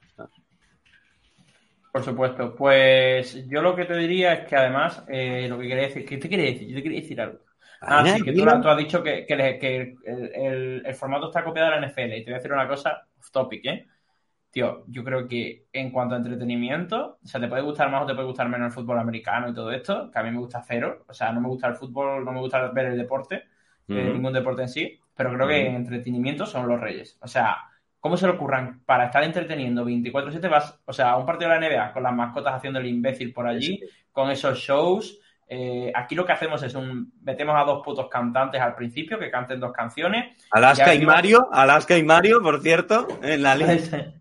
Por 1.92 2.04
supuesto. 2.04 2.56
Pues 2.56 3.48
yo 3.48 3.62
lo 3.62 3.76
que 3.76 3.86
te 3.86 3.96
diría 3.96 4.34
es 4.34 4.48
que 4.48 4.56
además, 4.56 5.04
eh, 5.08 5.48
lo 5.48 5.60
que 5.60 5.68
quería 5.68 5.84
decir, 5.84 6.06
¿qué 6.06 6.18
te 6.18 6.30
quería 6.30 6.46
decir? 6.46 6.68
Yo 6.68 6.76
te 6.76 6.84
quería 6.84 7.02
decir 7.02 7.22
algo. 7.22 7.40
Ah, 7.82 8.04
sí, 8.06 8.24
que 8.24 8.34
tú, 8.34 8.44
has 8.48 8.78
dicho 8.78 9.04
que, 9.04 9.26
el, 9.28 10.96
formato 10.96 11.28
está 11.28 11.44
copiado 11.44 11.70
de 11.70 11.80
la 11.80 11.88
NFL. 11.88 12.14
Y 12.14 12.24
te 12.24 12.32
voy 12.32 12.34
a 12.34 12.38
decir 12.38 12.54
una 12.54 12.68
cosa 12.68 13.08
off 13.20 13.32
topic, 13.32 13.66
¿eh? 13.66 13.88
Tío, 14.52 14.84
yo 14.88 15.04
creo 15.06 15.30
que 15.30 15.68
en 15.72 15.92
cuanto 15.92 16.14
a 16.14 16.18
entretenimiento, 16.18 17.20
o 17.24 17.26
sea, 17.26 17.40
te 17.40 17.48
puede 17.48 17.62
gustar 17.62 17.90
más 17.90 18.04
o 18.04 18.06
te 18.06 18.14
puede 18.14 18.28
gustar 18.28 18.50
menos 18.50 18.68
el 18.68 18.74
fútbol 18.74 19.00
americano 19.00 19.48
y 19.48 19.54
todo 19.54 19.72
esto, 19.72 20.12
que 20.12 20.20
a 20.20 20.24
mí 20.24 20.32
me 20.32 20.40
gusta 20.40 20.62
cero. 20.62 21.06
O 21.08 21.14
sea, 21.14 21.32
no 21.32 21.40
me 21.40 21.48
gusta 21.48 21.68
el 21.68 21.76
fútbol, 21.76 22.26
no 22.26 22.34
me 22.34 22.42
gusta 22.42 22.68
ver 22.68 22.88
el 22.88 22.98
deporte, 22.98 23.46
eh, 23.88 24.12
ningún 24.14 24.34
deporte 24.34 24.64
en 24.64 24.70
sí, 24.70 25.00
pero 25.16 25.34
creo 25.34 25.48
que 25.48 25.68
en 25.68 25.76
entretenimiento 25.76 26.46
son 26.46 26.68
los 26.68 26.82
reyes. 26.82 27.18
O 27.22 27.30
sea, 27.30 27.60
¿cómo 28.02 28.18
se 28.18 28.28
le 28.28 28.34
ocurran 28.34 28.82
para 28.86 29.06
estar 29.06 29.24
entreteniendo 29.24 29.86
24-7 29.86 30.50
vas, 30.50 30.82
o 30.84 30.92
sea, 30.92 31.12
a 31.12 31.18
un 31.18 31.26
partido 31.26 31.50
de 31.50 31.60
la 31.60 31.68
NBA 31.70 31.94
con 31.94 32.04
las 32.04 32.14
mascotas 32.14 32.54
haciendo 32.54 32.80
el 32.80 32.88
imbécil 32.88 33.32
por 33.32 33.48
allí, 33.48 33.80
con 34.12 34.30
esos 34.32 34.58
shows? 34.58 35.18
Eh, 35.48 35.92
aquí 35.96 36.14
lo 36.14 36.26
que 36.26 36.32
hacemos 36.34 36.62
es 36.64 36.76
un 36.76 37.14
metemos 37.24 37.56
a 37.58 37.64
dos 37.64 37.82
putos 37.84 38.10
cantantes 38.10 38.62
al 38.62 38.76
principio 38.76 39.18
que 39.18 39.32
canten 39.32 39.62
dos 39.62 39.72
canciones. 39.72 40.38
Alaska 40.52 40.94
y, 40.94 41.06
Mario, 41.06 41.48
Alaska 41.54 41.98
y 41.98 42.04
Mario, 42.04 42.42
por 42.42 42.62
cierto, 42.62 43.08
en 43.22 43.44
la 43.44 43.56
lista. 43.56 44.14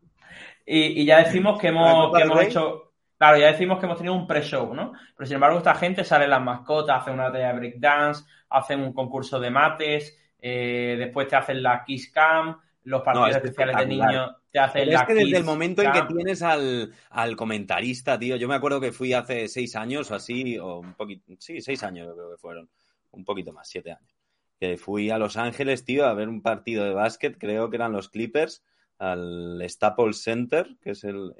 Y, 0.67 1.05
ya 1.05 1.19
decimos 1.19 1.61
que 1.61 1.69
hemos, 1.69 2.13
hecho, 2.43 2.93
claro, 3.19 3.39
ya 3.39 3.53
decimos 3.53 3.79
que 3.79 3.87
hemos 3.87 3.99
tenido 3.99 4.15
un 4.15 4.27
pre-show, 4.27 4.75
¿no? 4.75 4.93
Pero 5.17 5.27
sin 5.27 5.35
embargo 5.35 5.59
esta 5.59 5.75
gente 5.75 6.05
sale 6.05 6.29
las 6.29 6.43
mascotas, 6.43 7.03
hace 7.03 7.11
una 7.11 7.25
batalla 7.25 7.53
de 7.53 7.59
breakdance, 7.59 8.25
hacen 8.49 8.81
un 8.81 8.93
concurso 8.93 9.41
de 9.41 9.51
mates, 9.51 10.17
eh, 10.41 10.97
después 10.99 11.29
te 11.29 11.37
hacen 11.37 11.63
la 11.63 11.85
Kiss 11.85 12.11
Cam, 12.13 12.61
los 12.85 13.03
partidos 13.03 13.37
especiales 13.37 13.77
de 13.77 13.87
niños 13.87 14.31
te 14.51 14.59
hacen 14.59 14.89
es 14.89 15.03
que 15.05 15.15
desde 15.15 15.37
el 15.37 15.45
momento 15.45 15.83
en 15.83 15.93
que 15.93 16.03
tienes 16.03 16.43
al, 16.43 16.93
comentarista, 17.37 18.19
tío, 18.19 18.37
yo 18.37 18.49
me 18.49 18.55
acuerdo 18.55 18.81
que 18.81 18.93
fui 18.93 19.13
hace 19.13 19.49
seis 19.49 19.77
años 19.77 20.11
o 20.11 20.15
así, 20.15 20.59
o 20.59 20.81
un 20.81 20.95
poquito, 20.95 21.33
sí, 21.39 21.61
seis 21.61 21.83
años 21.83 22.13
creo 22.15 22.31
que 22.31 22.37
fueron, 22.37 22.69
un 23.13 23.25
poquito 23.25 23.53
más, 23.53 23.69
siete 23.69 23.93
años, 23.93 24.17
que 24.59 24.77
fui 24.77 25.11
a 25.11 25.19
Los 25.19 25.37
Ángeles, 25.37 25.85
tío, 25.85 26.07
a 26.07 26.15
ver 26.15 26.29
un 26.29 26.43
partido 26.43 26.85
de 26.85 26.93
básquet, 26.93 27.39
creo 27.39 27.71
que 27.71 27.77
eran 27.77 27.93
los 27.93 28.09
Clippers, 28.09 28.65
al 29.01 29.63
Staples 29.67 30.23
Center, 30.23 30.77
que 30.83 30.91
es 30.91 31.05
el, 31.05 31.33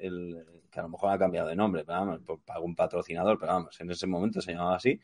que 0.71 0.79
a 0.79 0.83
lo 0.83 0.89
mejor 0.89 1.11
ha 1.11 1.19
cambiado 1.19 1.47
de 1.47 1.55
nombre, 1.55 1.83
pero 1.85 1.99
vamos, 1.99 2.21
por 2.21 2.39
algún 2.47 2.75
patrocinador, 2.75 3.37
pero 3.39 3.53
vamos, 3.53 3.79
en 3.79 3.91
ese 3.91 4.07
momento 4.07 4.41
se 4.41 4.53
llamaba 4.53 4.77
así. 4.77 4.99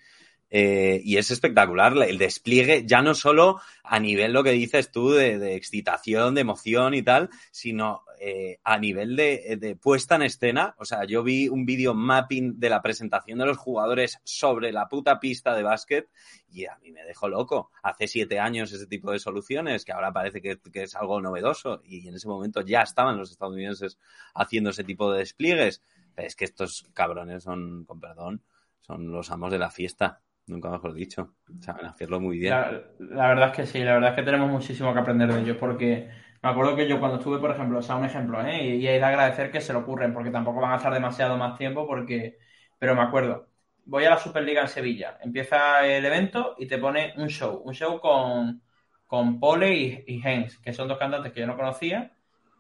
Eh, 0.50 1.02
y 1.04 1.18
es 1.18 1.30
espectacular 1.30 1.98
el 1.98 2.18
despliegue, 2.18 2.86
ya 2.86 3.02
no 3.02 3.14
solo 3.14 3.60
a 3.84 4.00
nivel 4.00 4.32
lo 4.32 4.44
que 4.44 4.52
dices 4.52 4.92
tú 4.92 5.12
de, 5.12 5.56
excitación, 5.56 6.36
de 6.36 6.42
emoción 6.42 6.94
y 6.94 7.04
tal, 7.04 7.30
sino 7.52 8.04
eh, 8.20 8.60
a 8.64 8.78
nivel 8.78 9.16
de, 9.18 9.78
puesta 9.82 10.16
en 10.16 10.22
escena. 10.24 10.76
O 10.78 10.86
sea, 10.86 11.04
yo 11.04 11.22
vi 11.24 11.50
un 11.50 11.66
video 11.66 11.94
mapping 11.94 12.60
de 12.60 12.70
la 12.70 12.82
presentación 12.82 13.40
de 13.40 13.46
los 13.46 13.58
jugadores 13.58 14.20
sobre 14.24 14.72
la 14.72 14.88
puta 14.88 15.20
pista 15.20 15.54
de 15.54 15.64
básquet 15.64 16.10
y 16.50 16.66
a 16.66 16.78
mí 16.78 16.92
me 16.92 17.04
dejó 17.04 17.28
loco. 17.28 17.72
Hace 17.84 18.08
siete 18.08 18.40
años 18.40 18.72
ese 18.72 18.88
tipo 18.88 19.12
de 19.12 19.20
soluciones, 19.20 19.84
que 19.84 19.92
ahora 19.92 20.14
parece 20.14 20.42
que, 20.42 20.60
que 20.60 20.84
es 20.84 20.96
algo 20.96 21.20
novedoso 21.20 21.82
y 21.84 22.08
en 22.08 22.16
ese 22.16 22.28
momento 22.28 22.62
ya 22.62 22.82
estaban 22.84 23.18
los 23.18 23.32
estadounidenses 23.32 23.98
haciendo 24.34 24.70
ese 24.70 24.86
tipo 24.86 25.12
de 25.12 25.20
despliegues. 25.20 25.82
Pero 26.16 26.28
es 26.28 26.36
que 26.36 26.46
estos 26.46 26.86
cabrones 26.94 27.44
son, 27.44 27.84
con 27.86 28.00
perdón, 28.00 28.42
son 28.80 29.12
los 29.12 29.30
amos 29.30 29.52
de 29.52 29.60
la 29.60 29.70
fiesta. 29.70 30.22
Nunca 30.48 30.70
mejor 30.70 30.94
dicho. 30.94 31.36
Saben 31.60 31.86
hacerlo 31.86 32.20
muy 32.20 32.40
bien. 32.40 32.54
La, 33.00 33.28
verdad 33.28 33.50
es 33.50 33.56
que 33.56 33.66
sí, 33.66 33.84
la 33.84 33.96
verdad 33.96 34.12
es 34.12 34.16
que 34.16 34.24
tenemos 34.24 34.50
muchísimo 34.50 34.94
que 34.94 35.00
aprender 35.00 35.32
de 35.32 35.42
ellos 35.42 35.58
porque 35.58 36.10
me 36.42 36.50
acuerdo 36.50 36.76
que 36.76 36.88
yo 36.88 37.00
cuando 37.00 37.18
estuve, 37.18 37.40
por 37.40 37.52
ejemplo, 37.52 37.80
o 37.80 37.82
sea, 37.82 37.98
un 37.98 38.06
ejemplo, 38.06 38.42
¿eh? 38.46 38.76
y, 38.76 38.88
hay 38.88 39.00
que 39.00 39.04
agradecer 39.04 39.52
que 39.52 39.60
se 39.60 39.74
lo 39.74 39.80
ocurren 39.80 40.14
porque 40.14 40.32
tampoco 40.32 40.62
van 40.62 40.72
a 40.72 40.78
estar 40.78 40.94
demasiado 40.94 41.38
más 41.38 41.58
tiempo 41.58 41.86
porque, 41.86 42.38
pero 42.80 42.96
me 42.96 43.02
acuerdo, 43.02 43.50
voy 43.86 44.06
a 44.06 44.12
la 44.12 44.18
Superliga 44.18 44.62
en 44.62 44.68
Sevilla, 44.70 45.18
empieza 45.22 45.86
el 45.86 46.06
evento 46.06 46.56
y 46.58 46.68
te 46.68 46.78
pone 46.78 47.14
un 47.18 47.28
show, 47.28 47.62
un 47.66 47.74
show 47.74 48.00
con, 48.00 48.62
con 49.06 49.40
Pole 49.40 49.76
y, 49.76 50.04
y 50.08 50.22
Hens, 50.26 50.58
que 50.60 50.74
son 50.74 50.88
dos 50.88 50.98
cantantes 50.98 51.34
que 51.34 51.42
yo 51.42 51.48
no 51.48 51.58
conocía, 51.58 52.12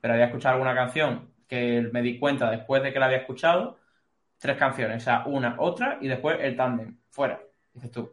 pero 0.02 0.13
había 0.13 0.26
escuchado 0.26 0.56
alguna 0.56 0.76
canción 0.76 1.32
que 1.47 1.89
me 1.93 2.02
di 2.02 2.19
cuenta 2.19 2.52
después 2.52 2.84
de 2.84 2.91
que 2.91 3.00
la 3.00 3.06
había 3.06 3.19
escuchado, 3.19 3.80
tres 4.38 4.58
canciones, 4.58 5.04
o 5.04 5.06
sea, 5.06 5.23
una, 5.26 5.56
otra 5.60 5.97
y 6.02 6.08
después 6.08 6.38
el 6.41 6.56
tándem, 6.56 6.97
fuera. 7.10 7.41
Dices 7.78 7.92
tú, 7.92 8.12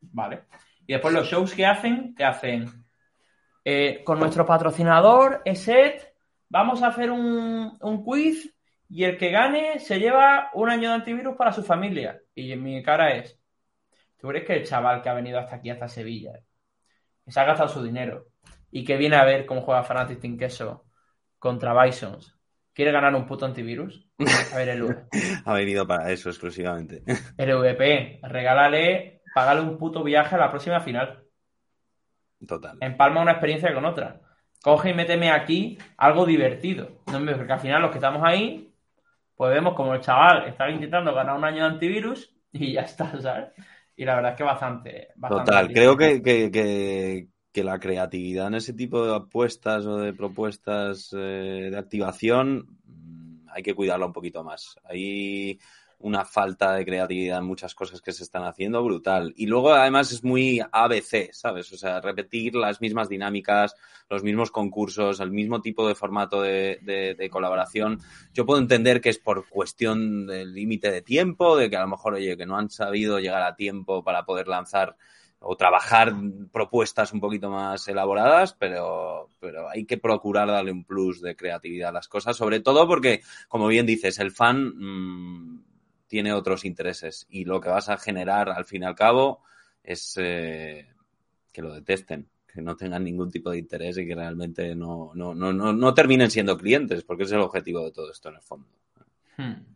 vale. 0.00 0.44
Y 0.86 0.92
después 0.92 1.12
los 1.12 1.26
shows 1.26 1.52
que 1.52 1.66
hacen, 1.66 2.14
que 2.14 2.24
hacen 2.24 2.84
eh, 3.64 4.04
con 4.04 4.20
nuestro 4.20 4.46
patrocinador, 4.46 5.42
ESET, 5.44 6.14
vamos 6.48 6.84
a 6.84 6.86
hacer 6.86 7.10
un, 7.10 8.04
quiz 8.04 8.54
y 8.88 9.02
el 9.02 9.18
que 9.18 9.32
gane 9.32 9.80
se 9.80 9.98
lleva 9.98 10.50
un 10.54 10.70
año 10.70 10.90
de 10.90 10.94
antivirus 10.94 11.34
para 11.36 11.52
su 11.52 11.64
familia. 11.64 12.20
Y 12.32 12.54
mi 12.54 12.80
cara 12.84 13.16
es, 13.16 13.36
¿tú 14.18 14.28
crees 14.28 14.44
que 14.46 14.52
el 14.52 14.64
chaval 14.64 15.02
que 15.02 15.08
ha 15.08 15.14
venido 15.14 15.40
hasta 15.40 15.56
aquí, 15.56 15.68
hasta 15.70 15.88
Sevilla, 15.88 16.38
que 17.24 17.32
se 17.32 17.40
ha 17.40 17.44
gastado 17.44 17.68
su 17.68 17.82
dinero 17.82 18.26
y 18.70 18.84
que 18.84 18.96
viene 18.96 19.16
a 19.16 19.24
ver 19.24 19.46
cómo 19.46 19.62
juega 19.62 19.82
Fanatic 19.82 20.20
Team 20.20 20.38
Queso 20.38 20.84
contra 21.40 21.82
Bisons, 21.82 22.38
quiere 22.72 22.92
ganar 22.92 23.16
un 23.16 23.26
puto 23.26 23.46
antivirus? 23.46 24.05
A 24.18 24.56
ver, 24.56 24.68
el 24.70 24.96
ha 25.44 25.52
venido 25.52 25.86
para 25.86 26.10
eso 26.10 26.30
exclusivamente. 26.30 27.02
El 27.36 27.54
VP, 27.54 28.20
regálale, 28.22 29.22
págale 29.34 29.60
un 29.60 29.76
puto 29.76 30.02
viaje 30.02 30.34
a 30.34 30.38
la 30.38 30.50
próxima 30.50 30.80
final. 30.80 31.22
Total. 32.46 32.78
Empalma 32.80 33.22
una 33.22 33.32
experiencia 33.32 33.74
con 33.74 33.84
otra. 33.84 34.20
Coge 34.62 34.90
y 34.90 34.94
méteme 34.94 35.30
aquí 35.30 35.78
algo 35.98 36.24
divertido. 36.24 37.02
No, 37.12 37.24
porque 37.36 37.52
al 37.52 37.60
final 37.60 37.82
los 37.82 37.90
que 37.90 37.98
estamos 37.98 38.22
ahí, 38.24 38.72
pues 39.36 39.54
vemos 39.54 39.74
como 39.74 39.94
el 39.94 40.00
chaval 40.00 40.48
está 40.48 40.70
intentando 40.70 41.14
ganar 41.14 41.36
un 41.36 41.44
año 41.44 41.58
de 41.58 41.74
antivirus 41.74 42.34
y 42.52 42.72
ya 42.72 42.82
está, 42.82 43.20
¿sabes? 43.20 43.50
Y 43.96 44.04
la 44.04 44.16
verdad 44.16 44.32
es 44.32 44.36
que 44.38 44.44
bastante. 44.44 45.08
Total, 45.28 45.72
creo 45.72 45.96
que, 45.96 46.22
que 47.56 47.64
la 47.64 47.78
creatividad 47.78 48.48
en 48.48 48.54
ese 48.54 48.74
tipo 48.74 49.06
de 49.06 49.16
apuestas 49.16 49.86
o 49.86 49.96
de 49.96 50.12
propuestas 50.12 51.10
eh, 51.16 51.68
de 51.70 51.78
activación 51.78 52.75
hay 53.56 53.62
que 53.62 53.74
cuidarla 53.74 54.04
un 54.04 54.12
poquito 54.12 54.44
más. 54.44 54.78
Hay 54.84 55.58
una 56.00 56.26
falta 56.26 56.74
de 56.74 56.84
creatividad 56.84 57.38
en 57.38 57.46
muchas 57.46 57.74
cosas 57.74 58.02
que 58.02 58.12
se 58.12 58.22
están 58.22 58.44
haciendo 58.44 58.84
brutal. 58.84 59.32
Y 59.34 59.46
luego 59.46 59.72
además 59.72 60.12
es 60.12 60.22
muy 60.22 60.60
ABC, 60.70 61.32
¿sabes? 61.32 61.72
O 61.72 61.78
sea, 61.78 62.02
repetir 62.02 62.54
las 62.54 62.82
mismas 62.82 63.08
dinámicas, 63.08 63.74
los 64.10 64.22
mismos 64.22 64.50
concursos, 64.50 65.20
el 65.20 65.30
mismo 65.30 65.62
tipo 65.62 65.88
de 65.88 65.94
formato 65.94 66.42
de, 66.42 67.14
de 67.18 67.30
colaboración. 67.30 67.98
Yo 68.34 68.44
puedo 68.44 68.60
entender 68.60 69.00
que 69.00 69.08
es 69.08 69.18
por 69.18 69.48
cuestión 69.48 70.26
del 70.26 70.52
límite 70.52 70.90
de 70.90 71.00
tiempo, 71.00 71.56
de 71.56 71.70
que 71.70 71.76
a 71.76 71.80
lo 71.80 71.88
mejor, 71.88 72.12
oye, 72.12 72.36
que 72.36 72.44
no 72.44 72.58
han 72.58 72.68
sabido 72.68 73.18
llegar 73.18 73.42
a 73.42 73.56
tiempo 73.56 74.04
para 74.04 74.26
poder 74.26 74.48
lanzar 74.48 74.96
o 75.48 75.56
trabajar 75.56 76.12
propuestas 76.52 77.12
un 77.12 77.20
poquito 77.20 77.50
más 77.50 77.86
elaboradas, 77.86 78.54
pero, 78.54 79.30
pero 79.38 79.68
hay 79.68 79.84
que 79.84 79.96
procurar 79.96 80.48
darle 80.48 80.72
un 80.72 80.84
plus 80.84 81.20
de 81.20 81.36
creatividad 81.36 81.90
a 81.90 81.92
las 81.92 82.08
cosas, 82.08 82.36
sobre 82.36 82.60
todo 82.60 82.88
porque, 82.88 83.20
como 83.48 83.68
bien 83.68 83.86
dices, 83.86 84.18
el 84.18 84.32
fan 84.32 84.74
mmm, 84.76 85.64
tiene 86.08 86.32
otros 86.32 86.64
intereses 86.64 87.26
y 87.30 87.44
lo 87.44 87.60
que 87.60 87.68
vas 87.68 87.88
a 87.88 87.96
generar 87.96 88.48
al 88.48 88.64
fin 88.64 88.82
y 88.82 88.86
al 88.86 88.96
cabo 88.96 89.42
es 89.84 90.14
eh, 90.18 90.88
que 91.52 91.62
lo 91.62 91.72
detesten, 91.72 92.28
que 92.52 92.60
no 92.60 92.76
tengan 92.76 93.04
ningún 93.04 93.30
tipo 93.30 93.50
de 93.50 93.58
interés 93.58 93.98
y 93.98 94.06
que 94.06 94.16
realmente 94.16 94.74
no, 94.74 95.12
no, 95.14 95.32
no, 95.32 95.52
no, 95.52 95.72
no 95.72 95.94
terminen 95.94 96.30
siendo 96.30 96.58
clientes, 96.58 97.04
porque 97.04 97.22
es 97.22 97.32
el 97.32 97.40
objetivo 97.40 97.84
de 97.84 97.92
todo 97.92 98.10
esto 98.10 98.30
en 98.30 98.34
el 98.34 98.42
fondo. 98.42 98.68
Hmm. 99.36 99.75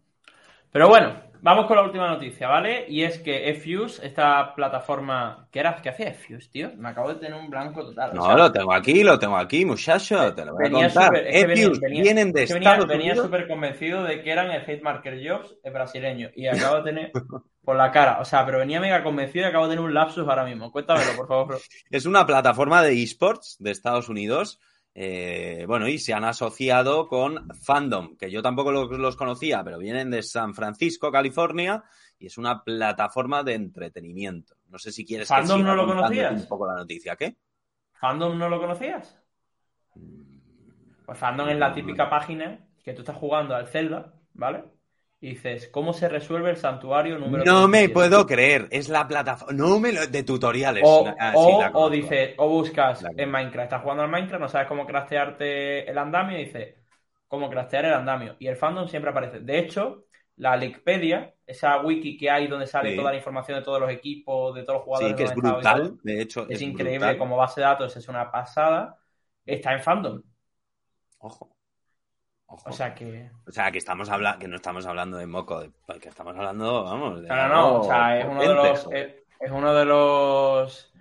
Pero 0.73 0.89
bueno, 0.89 1.15
vamos 1.43 1.67
con 1.67 1.77
la 1.77 1.83
última 1.83 2.09
noticia, 2.09 2.47
¿vale? 2.49 2.85
Y 2.89 3.03
es 3.03 3.19
que 3.19 3.53
Fuse, 3.55 4.07
esta 4.07 4.55
plataforma. 4.55 5.49
¿Qué 5.51 5.61
era? 5.61 5.77
¿Qué 5.83 5.89
hacía 5.89 6.15
Fuse, 6.15 6.49
tío? 6.49 6.71
Me 6.77 6.91
acabo 6.91 7.09
de 7.09 7.17
tener 7.17 7.35
un 7.35 7.51
blanco 7.51 7.85
total. 7.85 8.15
No, 8.15 8.23
o 8.23 8.27
sea, 8.27 8.37
lo 8.37 8.53
tengo 8.53 8.73
aquí, 8.73 9.03
lo 9.03 9.19
tengo 9.19 9.37
aquí, 9.37 9.65
muchacho. 9.65 10.33
Te 10.35 10.45
lo 10.45 10.55
voy 10.55 10.67
a 10.67 10.71
contar. 10.71 11.07
Super, 11.07 11.27
es 11.27 11.47
venía, 11.47 11.71
vienen 11.89 12.33
de 12.33 12.45
es 12.45 12.51
Estados 12.51 12.87
venía, 12.87 13.11
venía 13.11 13.23
súper 13.23 13.49
convencido 13.49 14.05
de 14.05 14.23
que 14.23 14.31
eran 14.31 14.51
el 14.51 14.63
Hate 14.63 14.83
Marker 14.83 15.21
Jobs 15.27 15.57
el 15.65 15.73
brasileño. 15.73 16.31
Y 16.35 16.47
acabo 16.47 16.77
de 16.77 16.83
tener 16.83 17.13
por 17.65 17.77
la 17.77 17.91
cara. 17.91 18.19
O 18.21 18.25
sea, 18.25 18.47
pero 18.47 18.59
venía 18.59 18.81
mega 18.81 19.03
convencido 19.03 19.47
y 19.47 19.49
acabo 19.49 19.67
de 19.67 19.71
tener 19.71 19.85
un 19.85 19.95
lapsus 19.95 20.29
ahora 20.29 20.45
mismo. 20.45 20.71
Cuéntamelo, 20.71 21.17
por 21.17 21.27
favor. 21.27 21.59
es 21.91 22.07
una 22.07 22.27
plataforma 22.27 22.83
de 22.83 23.03
esports 23.03 23.57
de 23.59 23.73
Estados 23.73 24.09
Unidos 24.09 24.61
eh, 24.95 25.65
bueno, 25.67 25.87
y 25.89 25.99
se 25.99 26.13
han 26.13 26.25
asociado 26.25 27.07
con 27.07 27.49
Fandom, 27.55 28.17
que 28.17 28.31
yo 28.31 28.43
tampoco 28.43 28.73
los, 28.73 28.91
los, 28.91 29.17
conocía, 29.17 29.63
pero 29.63 29.79
vienen 29.79 30.11
de 30.11 30.23
San 30.23 30.55
Francisco, 30.55 31.13
California, 31.13 31.85
y 32.19 32.27
es 32.27 32.39
una 32.39 32.63
plataforma 32.65 33.43
de 33.43 33.55
entretenimiento. 33.55 34.57
No 34.69 34.79
sé 34.79 34.93
si 34.93 35.05
quieres 35.05 35.29
¿Fandom 35.29 35.59
que 35.59 35.65
no 35.65 35.77
lo 35.77 35.87
conocías? 35.87 36.43
un 36.43 36.49
poco 36.49 36.67
la 36.67 36.75
noticia, 36.75 37.17
¿qué? 37.17 37.37
¿Fandom 37.93 38.37
no 38.37 38.49
lo 38.49 38.61
conocías? 38.61 39.17
Pues 41.07 41.19
Fandom 41.19 41.49
es 41.49 41.59
la 41.59 41.73
típica 41.73 42.11
página 42.11 42.67
que 42.83 42.93
tú 42.93 43.03
estás 43.03 43.17
jugando 43.17 43.55
al 43.55 43.69
Zelda, 43.69 44.13
¿vale? 44.35 44.65
Y 45.23 45.31
dices, 45.31 45.69
¿cómo 45.69 45.93
se 45.93 46.09
resuelve 46.09 46.51
el 46.51 46.57
santuario 46.57 47.19
número 47.19 47.45
No 47.45 47.69
37? 47.69 47.69
me 47.69 47.89
puedo 47.93 48.27
creer, 48.27 48.69
es 48.71 48.89
la 48.89 49.07
plataforma, 49.07 49.53
no 49.53 49.79
me 49.79 49.93
lo, 49.93 50.07
de 50.07 50.23
tutoriales. 50.23 50.83
O, 50.87 51.07
ah, 51.19 51.33
o, 51.35 51.61
sí, 51.61 51.71
o 51.75 51.91
dices, 51.91 52.35
o 52.39 52.49
buscas 52.49 53.05
en 53.17 53.31
Minecraft, 53.31 53.65
estás 53.65 53.83
jugando 53.83 54.03
al 54.03 54.11
Minecraft, 54.11 54.41
no 54.41 54.49
sabes 54.49 54.67
cómo 54.67 54.87
craftearte 54.87 55.91
el 55.91 55.99
andamio 55.99 56.39
y 56.39 56.45
dices, 56.47 56.75
¿cómo 57.29 57.51
craftear 57.51 57.85
el 57.85 57.93
andamio? 57.93 58.37
Y 58.39 58.47
el 58.47 58.57
fandom 58.57 58.89
siempre 58.89 59.11
aparece. 59.11 59.41
De 59.41 59.59
hecho, 59.59 60.07
la 60.37 60.57
Wikipedia, 60.57 61.35
esa 61.47 61.83
wiki 61.83 62.17
que 62.17 62.31
hay 62.31 62.47
donde 62.47 62.67
sale 62.67 62.93
sí. 62.93 62.97
toda 62.97 63.11
la 63.11 63.19
información 63.19 63.59
de 63.59 63.65
todos 63.65 63.79
los 63.79 63.91
equipos, 63.91 64.55
de 64.55 64.63
todos 64.63 64.79
los 64.79 64.85
jugadores. 64.85 65.11
Sí, 65.11 65.17
que 65.17 65.25
es 65.25 65.35
brutal, 65.35 65.99
de 66.03 66.23
hecho. 66.23 66.45
Es, 66.45 66.53
es 66.53 66.63
increíble 66.63 66.99
brutal. 66.99 67.19
como 67.19 67.37
base 67.37 67.61
de 67.61 67.67
datos, 67.67 67.95
es 67.95 68.09
una 68.09 68.31
pasada. 68.31 68.97
Está 69.45 69.75
en 69.75 69.81
fandom. 69.81 70.23
Ojo. 71.19 71.60
Ojo. 72.51 72.69
O 72.69 72.73
sea 72.73 72.95
que. 72.95 73.31
O 73.47 73.53
sea 73.53 73.71
que 73.71 73.79
estamos 73.79 74.11
hablando, 74.11 74.39
que 74.39 74.49
no 74.49 74.57
estamos 74.57 74.85
hablando 74.87 75.17
de 75.17 75.27
moco, 75.27 75.61
de, 75.61 75.71
que 76.01 76.09
estamos 76.09 76.37
hablando, 76.37 76.85
vamos. 76.85 77.23
De 77.23 77.29
no, 77.29 77.37
no, 77.37 77.49
no. 77.49 77.81
O 77.81 77.85
sea, 77.85 78.19
es 78.19 78.27
uno 78.27 78.41
de 78.41 78.55
los. 78.55 78.89
Es, 78.93 79.15
es 79.41 79.51
uno 79.51 79.75
de 79.75 79.85
los. 79.85 80.93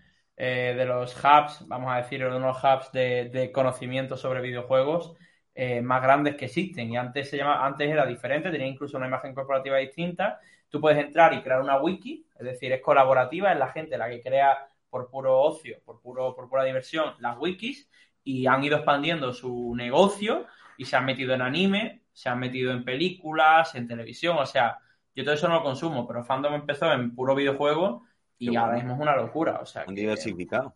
Eh, 0.42 0.74
de 0.78 0.86
los 0.86 1.18
hubs, 1.18 1.68
vamos 1.68 1.92
a 1.92 1.98
decir, 1.98 2.24
uno 2.24 2.36
de 2.36 2.40
los 2.40 2.64
hubs 2.64 2.94
de, 2.94 3.30
de 3.30 3.52
conocimiento 3.52 4.16
sobre 4.16 4.40
videojuegos 4.40 5.14
eh, 5.54 5.82
más 5.82 6.02
grandes 6.02 6.38
que 6.38 6.46
existen. 6.46 6.90
Y 6.90 6.96
antes 6.96 7.30
se 7.30 7.36
llama, 7.36 7.66
antes 7.66 7.90
era 7.90 8.06
diferente, 8.06 8.50
tenía 8.50 8.68
incluso 8.68 8.96
una 8.96 9.08
imagen 9.08 9.36
corporativa 9.36 9.76
distinta. 9.76 10.40
Tú 10.70 10.80
puedes 10.80 10.98
entrar 11.04 11.34
y 11.34 11.42
crear 11.42 11.60
una 11.60 11.82
wiki, 11.82 12.26
es 12.38 12.46
decir, 12.46 12.72
es 12.72 12.82
colaborativa, 12.82 13.52
es 13.52 13.60
la 13.60 13.68
gente 13.68 13.98
la 13.98 14.08
que 14.10 14.22
crea 14.22 14.70
por 14.90 15.10
puro 15.10 15.38
ocio, 15.42 15.80
por 15.84 16.00
puro, 16.00 16.34
por 16.34 16.48
pura 16.48 16.64
diversión, 16.64 17.16
las 17.20 17.38
wikis, 17.38 17.90
y 18.24 18.48
han 18.48 18.64
ido 18.64 18.78
expandiendo 18.78 19.34
su 19.34 19.74
negocio 19.76 20.46
y 20.80 20.86
se 20.86 20.96
han 20.96 21.04
metido 21.04 21.34
en 21.34 21.42
anime, 21.42 22.04
se 22.14 22.30
han 22.30 22.40
metido 22.40 22.72
en 22.72 22.86
películas, 22.86 23.76
en 23.76 23.86
televisión, 23.86 24.38
o 24.38 24.46
sea, 24.46 24.80
yo 25.14 25.26
todo 25.26 25.34
eso 25.34 25.50
no 25.50 25.56
lo 25.56 25.64
consumo, 25.64 26.08
pero 26.08 26.24
Fandom 26.24 26.54
empezó 26.54 26.90
en 26.94 27.14
puro 27.14 27.36
videojuego 27.36 28.06
y 28.38 28.48
bueno. 28.48 28.62
ahora 28.62 28.76
mismo 28.76 28.94
es 28.94 29.00
una 29.02 29.16
locura, 29.18 29.60
o 29.62 29.66
sea. 29.66 29.82
Han 29.82 29.94
que... 29.94 30.02
diversificado. 30.02 30.74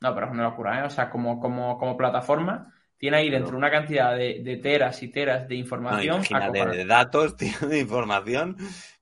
No, 0.00 0.14
pero 0.14 0.26
es 0.26 0.32
una 0.32 0.42
locura, 0.42 0.80
¿eh? 0.80 0.82
O 0.82 0.90
sea, 0.90 1.10
como, 1.10 1.38
como, 1.38 1.78
como 1.78 1.96
plataforma, 1.96 2.74
tiene 2.96 3.18
ahí 3.18 3.30
dentro 3.30 3.56
una 3.56 3.70
cantidad 3.70 4.16
de, 4.16 4.40
de, 4.42 4.56
teras 4.56 5.00
y 5.04 5.08
teras 5.08 5.46
de 5.46 5.54
información. 5.54 6.22
No, 6.28 6.50
de, 6.50 6.66
de, 6.66 6.84
datos, 6.84 7.36
tío, 7.36 7.68
de 7.68 7.78
información, 7.78 8.56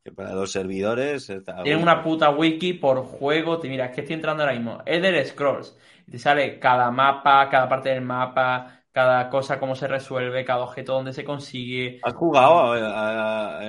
que 0.04 0.12
para 0.12 0.34
los 0.34 0.52
servidores. 0.52 1.30
Está 1.30 1.62
Tienen 1.62 1.82
una 1.82 2.02
puta 2.02 2.28
wiki 2.28 2.74
por 2.74 3.02
juego. 3.02 3.58
Te 3.58 3.70
mira, 3.70 3.86
es 3.86 3.94
que 3.94 4.02
estoy 4.02 4.16
entrando 4.16 4.42
ahora 4.42 4.54
mismo. 4.54 4.82
Elder 4.84 5.24
Scrolls. 5.26 5.74
Te 6.10 6.18
sale 6.18 6.58
cada 6.58 6.90
mapa, 6.90 7.48
cada 7.48 7.66
parte 7.66 7.88
del 7.88 8.02
mapa, 8.02 8.75
cada 8.96 9.28
cosa, 9.28 9.60
cómo 9.60 9.74
se 9.74 9.86
resuelve, 9.86 10.42
cada 10.42 10.60
objeto, 10.64 10.94
dónde 10.94 11.12
se 11.12 11.22
consigue. 11.22 12.00
¿Has 12.02 12.14
jugado 12.14 12.72
a, 12.72 12.78
a, 12.78 13.58
a, 13.58 13.58
a 13.58 13.62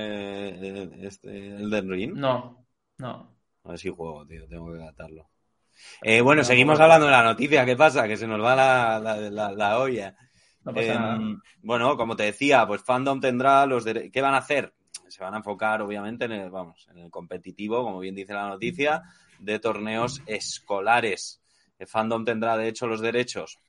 este, 1.02 1.48
Elden 1.50 1.90
Ring? 1.90 2.14
No, 2.14 2.66
no. 2.98 3.36
A 3.66 3.70
ver 3.72 3.78
si 3.78 3.90
juego, 3.90 4.26
tío, 4.26 4.48
tengo 4.48 4.72
que 4.72 4.80
datarlo. 4.80 5.30
Eh, 6.02 6.22
bueno, 6.22 6.44
no, 6.44 6.46
seguimos 6.46 6.78
no, 6.80 6.86
hablando 6.86 7.08
de 7.08 7.12
la 7.12 7.24
noticia. 7.24 7.66
¿Qué 7.66 7.76
pasa? 7.76 8.08
Que 8.08 8.16
se 8.16 8.26
nos 8.26 8.42
va 8.42 8.56
la, 8.56 9.00
la, 9.02 9.18
la, 9.18 9.52
la 9.52 9.80
olla. 9.80 10.16
Eh, 10.74 10.98
bueno, 11.62 11.98
como 11.98 12.16
te 12.16 12.24
decía, 12.24 12.66
pues 12.66 12.82
Fandom 12.82 13.20
tendrá 13.20 13.66
los 13.66 13.84
derechos. 13.84 14.12
¿Qué 14.14 14.22
van 14.22 14.34
a 14.34 14.38
hacer? 14.38 14.74
Se 15.10 15.22
van 15.22 15.34
a 15.34 15.38
enfocar, 15.40 15.82
obviamente, 15.82 16.24
en 16.24 16.32
el, 16.32 16.50
vamos, 16.50 16.88
en 16.90 17.00
el 17.00 17.12
competitivo, 17.12 17.84
como 17.84 18.00
bien 18.00 18.16
dice 18.16 18.34
la 18.34 18.48
noticia, 18.48 19.04
de 19.40 19.60
torneos 19.60 20.22
escolares. 20.26 21.42
El 21.78 21.88
Fandom 21.88 22.24
tendrá, 22.24 22.56
de 22.56 22.70
hecho, 22.70 22.88
los 22.88 23.02
derechos 23.02 23.60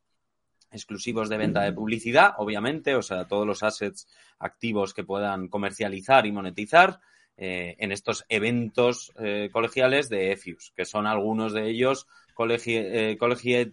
exclusivos 0.71 1.29
de 1.29 1.39
venta 1.39 1.63
de 1.63 1.73
publicidad, 1.73 2.35
obviamente, 2.39 2.95
o 2.95 3.03
sea, 3.03 3.27
todos 3.27 3.47
los 3.47 3.63
assets 3.63 4.07
activos 4.39 4.95
que 4.95 5.05
puedan 5.05 5.49
comercializar 5.49 6.27
y 6.27 6.33
monetizar 6.33 7.01
eh, 7.37 7.77
en 7.79 7.93
estos 7.93 8.25
eventos 8.29 9.13
eh, 9.19 9.49
colegiales 9.53 10.09
de 10.09 10.33
EFIUS, 10.33 10.73
que 10.77 10.85
son 10.85 11.07
algunos 11.07 11.53
de 11.53 11.71
ellos 11.71 12.09
Collegiate, 12.35 13.13
eh, 13.13 13.17
Collegiate 13.17 13.73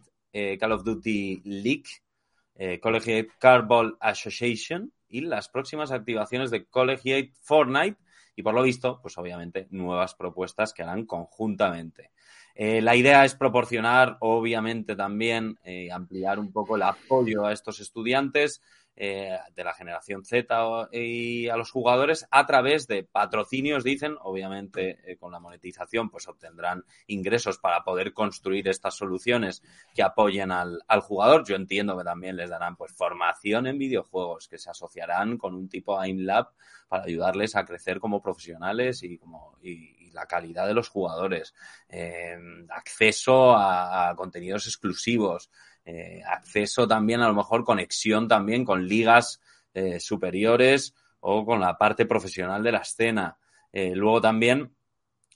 Call 0.60 0.73
of 0.73 0.84
Duty 0.84 1.41
League, 1.45 2.79
Collegiate 2.81 3.29
Carball 3.39 3.95
Association 4.01 4.91
y 5.08 5.21
las 5.21 5.47
próximas 5.47 5.91
activaciones 5.91 6.51
de 6.51 6.65
Collegiate 6.65 7.31
Fortnite 7.39 7.95
y 8.36 8.43
por 8.43 8.53
lo 8.53 8.62
visto, 8.62 8.99
pues 9.01 9.17
obviamente 9.17 9.67
nuevas 9.69 10.13
propuestas 10.13 10.73
que 10.73 10.84
harán 10.84 11.05
conjuntamente. 11.05 12.12
Eh, 12.55 12.81
la 12.81 12.95
idea 12.95 13.25
es 13.25 13.35
proporcionar, 13.35 14.17
obviamente, 14.21 14.95
también 14.95 15.59
eh, 15.63 15.91
ampliar 15.91 16.39
un 16.39 16.51
poco 16.51 16.77
el 16.77 16.83
apoyo 16.83 17.45
a 17.45 17.51
estos 17.51 17.79
estudiantes 17.81 18.61
eh, 18.97 19.37
de 19.53 19.63
la 19.65 19.73
generación 19.73 20.23
Z 20.23 20.87
y 20.93 21.49
a 21.49 21.57
los 21.57 21.69
jugadores 21.69 22.25
a 22.31 22.45
través 22.45 22.87
de 22.87 23.03
patrocinios, 23.03 23.83
dicen, 23.83 24.15
obviamente 24.21 24.99
eh, 25.03 25.17
con 25.17 25.33
la 25.33 25.39
monetización 25.41 26.09
pues 26.09 26.29
obtendrán 26.29 26.85
ingresos 27.07 27.57
para 27.57 27.83
poder 27.83 28.13
construir 28.13 28.69
estas 28.69 28.95
soluciones 28.95 29.61
que 29.93 30.01
apoyen 30.01 30.49
al, 30.49 30.79
al, 30.87 31.01
jugador. 31.01 31.45
Yo 31.45 31.57
entiendo 31.57 31.97
que 31.97 32.05
también 32.05 32.37
les 32.37 32.49
darán 32.49 32.77
pues 32.77 32.93
formación 32.93 33.67
en 33.67 33.77
videojuegos 33.77 34.47
que 34.47 34.57
se 34.57 34.69
asociarán 34.69 35.37
con 35.37 35.55
un 35.55 35.67
tipo 35.67 35.99
AIMLab 35.99 36.47
para 36.87 37.03
ayudarles 37.03 37.57
a 37.57 37.65
crecer 37.65 37.99
como 37.99 38.21
profesionales 38.21 39.03
y 39.03 39.17
como 39.17 39.57
y 39.61 40.04
la 40.15 40.25
calidad 40.25 40.65
de 40.65 40.73
los 40.73 40.89
jugadores, 40.89 41.54
eh, 41.89 42.36
acceso 42.69 43.56
a, 43.56 44.13
contenidos 44.15 44.65
exclusivos, 44.65 45.51
eh, 45.84 46.21
acceso 46.25 46.88
también, 46.88 47.21
a 47.21 47.28
lo 47.28 47.36
mejor 47.36 47.63
conexión 47.63 48.28
también 48.28 48.65
con 48.65 48.88
ligas 48.88 49.41
eh, 49.73 49.99
superiores 49.99 50.95
o 51.19 51.45
con 51.45 51.60
la 51.60 51.78
parte 51.78 52.06
profesional 52.06 52.63
de 52.63 52.71
la 52.71 52.80
escena. 52.80 53.38
Luego 53.73 54.21
también, 54.21 54.73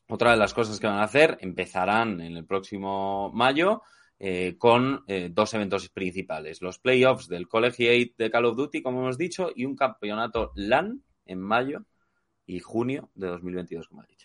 otra 0.07 0.31
de 0.31 0.37
las 0.37 0.53
cosas 0.53 0.79
que 0.79 0.87
van 0.87 0.99
a 0.99 1.03
hacer, 1.03 1.37
empezarán 1.41 2.21
en 2.21 2.37
el 2.37 2.45
próximo 2.45 3.29
mayo 3.33 3.81
con 4.57 5.03
dos 5.31 5.53
eventos 5.53 5.89
principales, 5.89 6.61
los 6.61 6.79
playoffs 6.79 7.27
del 7.27 7.49
Collegiate 7.49 8.13
de 8.17 8.31
Call 8.31 8.45
of 8.45 8.55
Duty, 8.55 8.81
como 8.81 9.01
hemos 9.01 9.17
dicho, 9.17 9.51
y 9.53 9.65
un 9.65 9.75
campeonato 9.75 10.53
LAN 10.55 11.03
en 11.25 11.41
mayo 11.41 11.83
y 12.45 12.59
junio 12.59 13.09
de 13.13 13.27
2022, 13.27 13.89
como 13.89 14.03
he 14.03 14.07
dicho. 14.07 14.18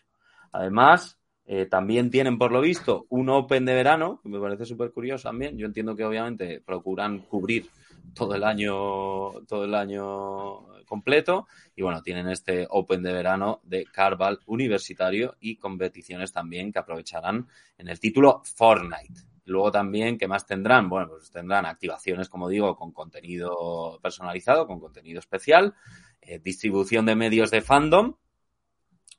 Además, 0.55 1.19
Eh, 1.47 1.67
también 1.67 2.11
tienen, 2.11 2.39
por 2.39 2.53
lo 2.53 2.63
visto, 2.63 3.05
un 3.11 3.29
Open 3.29 3.67
de 3.67 3.75
verano, 3.75 4.19
que 4.23 4.31
me 4.31 4.41
parece 4.41 4.65
súper 4.65 4.91
curioso 4.93 5.29
también. 5.29 5.59
Yo 5.59 5.67
entiendo 5.67 5.95
que 5.95 6.03
obviamente 6.03 6.63
procuran 6.65 7.19
cubrir 7.29 7.69
todo 8.15 8.35
el 8.35 8.43
año, 8.45 9.45
todo 9.47 9.65
el 9.65 9.75
año 9.75 10.85
completo. 10.87 11.47
Y 11.77 11.83
bueno, 11.83 12.01
tienen 12.01 12.31
este 12.31 12.67
Open 12.71 13.03
de 13.03 13.13
verano 13.13 13.61
de 13.63 13.85
Carval 13.85 14.39
universitario 14.47 15.37
y 15.39 15.57
competiciones 15.57 16.33
también 16.33 16.73
que 16.73 16.79
aprovecharán 16.79 17.47
en 17.77 17.89
el 17.89 18.01
título 18.01 18.41
Fortnite. 18.43 19.21
Luego 19.45 19.71
también, 19.71 20.17
¿qué 20.17 20.27
más 20.27 20.47
tendrán? 20.47 20.89
Bueno, 20.89 21.09
pues 21.09 21.31
tendrán 21.31 21.67
activaciones, 21.67 22.31
como 22.31 22.49
digo, 22.49 22.75
con 22.75 22.91
contenido 22.93 23.99
personalizado, 24.01 24.67
con 24.67 24.81
contenido 24.81 25.19
especial, 25.19 25.75
eh, 26.23 26.39
distribución 26.39 27.05
de 27.05 27.17
medios 27.17 27.51
de 27.51 27.61
fandom, 27.61 28.15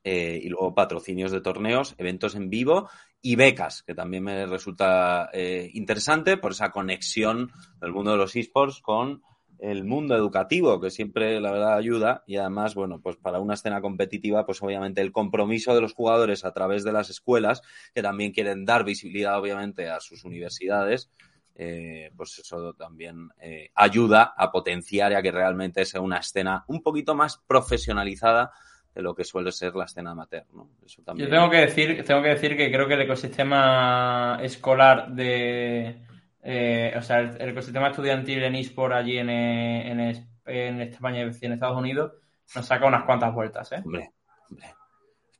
eh, 0.07 0.39
y 0.43 0.49
luego 0.49 0.75
patrocinios 0.75 1.31
de 1.31 1.41
torneos, 1.41 1.95
eventos 1.97 2.35
en 2.35 2.51
vivo 2.51 2.87
y 3.23 3.35
becas, 3.37 3.81
que 3.81 3.95
también 3.95 4.23
me 4.23 4.45
resulta 4.45 5.31
eh, 5.33 5.71
interesante 5.73 6.37
por 6.37 6.51
esa 6.51 6.69
conexión 6.69 7.51
del 7.81 7.91
mundo 7.91 8.11
de 8.11 8.17
los 8.17 8.35
esports 8.35 8.81
con 8.81 9.23
el 9.57 9.83
mundo 9.83 10.15
educativo, 10.15 10.79
que 10.79 10.91
siempre 10.91 11.41
la 11.41 11.51
verdad 11.51 11.75
ayuda. 11.75 12.23
Y 12.27 12.37
además, 12.37 12.75
bueno, 12.75 13.01
pues 13.01 13.15
para 13.15 13.39
una 13.39 13.55
escena 13.55 13.81
competitiva, 13.81 14.45
pues 14.45 14.61
obviamente 14.61 15.01
el 15.01 15.11
compromiso 15.11 15.73
de 15.73 15.81
los 15.81 15.95
jugadores 15.95 16.45
a 16.45 16.53
través 16.53 16.83
de 16.83 16.91
las 16.91 17.09
escuelas, 17.09 17.63
que 17.95 18.03
también 18.03 18.31
quieren 18.31 18.63
dar 18.63 18.83
visibilidad 18.83 19.39
obviamente 19.39 19.89
a 19.89 19.99
sus 20.01 20.23
universidades, 20.23 21.09
eh, 21.55 22.11
pues 22.15 22.37
eso 22.37 22.75
también 22.75 23.29
ayuda 23.73 24.35
a 24.37 24.51
potenciar 24.51 25.13
y 25.13 25.15
a 25.15 25.23
que 25.23 25.31
realmente 25.31 25.83
sea 25.85 26.01
una 26.01 26.19
escena 26.19 26.63
un 26.67 26.83
poquito 26.83 27.15
más 27.15 27.41
profesionalizada 27.47 28.51
de 28.95 29.01
lo 29.01 29.13
que 29.13 29.23
suele 29.25 29.51
ser 29.51 29.75
la 29.75 29.85
escena 29.85 30.11
amateur. 30.11 30.45
¿no? 30.53 30.69
Eso 30.85 31.03
también... 31.03 31.29
Yo 31.29 31.35
tengo 31.35 31.49
que 31.49 31.57
decir, 31.57 32.03
tengo 32.05 32.23
que 32.23 32.29
decir 32.29 32.57
que 32.57 32.71
creo 32.71 32.87
que 32.87 32.93
el 32.93 33.01
ecosistema 33.01 34.39
escolar 34.41 35.11
de 35.11 36.01
eh, 36.47 36.93
o 36.95 37.01
sea, 37.01 37.21
el, 37.21 37.49
ecosistema 37.49 37.89
estudiantil 37.89 38.43
en 38.43 38.53
eSport 38.53 38.93
allí 38.93 39.17
en, 39.17 39.31
en, 39.31 39.99
en, 40.45 40.81
España 40.81 41.21
y 41.21 41.45
en 41.45 41.53
Estados 41.53 41.77
Unidos 41.77 42.13
nos 42.55 42.67
saca 42.67 42.85
unas 42.85 43.03
cuantas 43.03 43.33
vueltas, 43.33 43.71
¿eh? 43.71 43.81
Hombre, 43.83 44.11
hombre. 44.51 44.67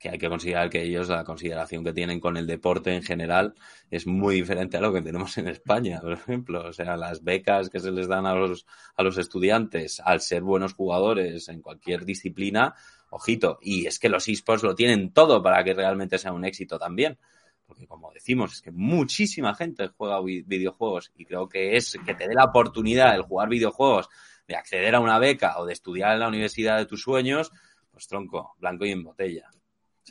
Hay 0.06 0.18
que 0.18 0.28
considerar 0.28 0.70
que 0.70 0.82
ellos, 0.82 1.08
la 1.08 1.24
consideración 1.24 1.84
que 1.84 1.92
tienen 1.92 2.20
con 2.20 2.36
el 2.36 2.46
deporte 2.46 2.94
en 2.94 3.02
general, 3.02 3.54
es 3.90 4.06
muy 4.06 4.36
diferente 4.36 4.76
a 4.76 4.80
lo 4.80 4.92
que 4.92 5.02
tenemos 5.02 5.36
en 5.38 5.48
España, 5.48 6.00
por 6.00 6.12
ejemplo. 6.12 6.66
O 6.66 6.72
sea, 6.72 6.96
las 6.96 7.22
becas 7.22 7.70
que 7.70 7.80
se 7.80 7.90
les 7.90 8.08
dan 8.08 8.26
a 8.26 8.34
los, 8.34 8.66
a 8.96 9.02
los 9.02 9.18
estudiantes 9.18 10.00
al 10.00 10.20
ser 10.20 10.42
buenos 10.42 10.74
jugadores 10.74 11.48
en 11.48 11.62
cualquier 11.62 12.04
disciplina, 12.04 12.74
ojito, 13.10 13.58
y 13.60 13.86
es 13.86 13.98
que 13.98 14.08
los 14.08 14.28
esports 14.28 14.62
lo 14.62 14.74
tienen 14.74 15.12
todo 15.12 15.42
para 15.42 15.62
que 15.64 15.74
realmente 15.74 16.18
sea 16.18 16.32
un 16.32 16.44
éxito 16.44 16.78
también. 16.78 17.18
Porque 17.66 17.86
como 17.86 18.12
decimos, 18.12 18.52
es 18.52 18.62
que 18.62 18.70
muchísima 18.70 19.54
gente 19.54 19.88
juega 19.88 20.20
videojuegos 20.22 21.12
y 21.16 21.24
creo 21.24 21.48
que 21.48 21.76
es 21.76 21.98
que 22.06 22.14
te 22.14 22.28
dé 22.28 22.34
la 22.34 22.44
oportunidad 22.44 23.14
de 23.14 23.22
jugar 23.22 23.48
videojuegos, 23.48 24.08
de 24.46 24.54
acceder 24.54 24.94
a 24.94 25.00
una 25.00 25.18
beca 25.18 25.58
o 25.58 25.66
de 25.66 25.72
estudiar 25.72 26.12
en 26.14 26.20
la 26.20 26.28
universidad 26.28 26.78
de 26.78 26.86
tus 26.86 27.02
sueños, 27.02 27.50
pues 27.90 28.06
tronco, 28.06 28.54
blanco 28.58 28.84
y 28.84 28.92
en 28.92 29.02
botella. 29.02 29.50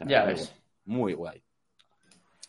Ya 0.05 0.25
ves. 0.25 0.53
Muy 0.86 1.13
guay. 1.13 1.41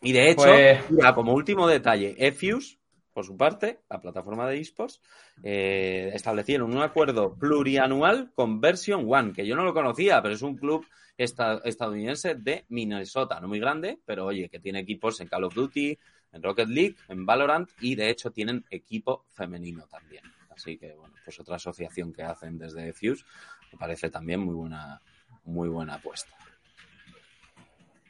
Y 0.03 0.13
de 0.13 0.31
hecho, 0.31 0.45
pues 0.45 0.91
mira, 0.91 1.15
como 1.15 1.33
último 1.33 1.67
detalle, 1.67 2.15
Efius 2.19 2.79
por 3.17 3.25
su 3.25 3.35
parte, 3.35 3.81
la 3.89 3.99
plataforma 3.99 4.47
de 4.47 4.61
esports, 4.61 5.01
eh, 5.43 6.11
establecieron 6.13 6.71
un 6.71 6.83
acuerdo 6.83 7.35
plurianual 7.35 8.31
con 8.35 8.61
Version 8.61 9.07
One, 9.09 9.33
que 9.33 9.47
yo 9.47 9.57
no 9.57 9.65
lo 9.65 9.73
conocía, 9.73 10.21
pero 10.21 10.35
es 10.35 10.43
un 10.43 10.59
club 10.59 10.87
estadounidense 11.17 12.35
de 12.35 12.67
Minnesota, 12.69 13.41
no 13.41 13.49
muy 13.49 13.59
grande, 13.59 13.99
pero 14.05 14.27
oye, 14.27 14.51
que 14.51 14.61
tiene 14.61 14.81
equipos 14.81 15.19
en 15.23 15.29
Call 15.29 15.45
of 15.45 15.55
Duty, 15.55 15.99
en 16.33 16.43
Rocket 16.43 16.69
League, 16.69 16.97
en 17.09 17.25
Valorant 17.25 17.71
y 17.81 17.95
de 17.95 18.11
hecho 18.11 18.33
tienen 18.33 18.67
equipo 18.69 19.25
femenino 19.31 19.87
también. 19.87 20.25
Así 20.51 20.77
que, 20.77 20.95
bueno, 20.95 21.15
pues 21.25 21.41
otra 21.41 21.57
asociación 21.57 22.13
que 22.13 22.23
hacen 22.23 22.59
desde 22.59 22.93
Fuse 22.93 23.25
me 23.73 23.79
parece 23.79 24.11
también 24.11 24.41
muy 24.41 24.55
buena, 24.55 25.01
muy 25.45 25.71
buena 25.71 25.95
apuesta. 25.95 26.37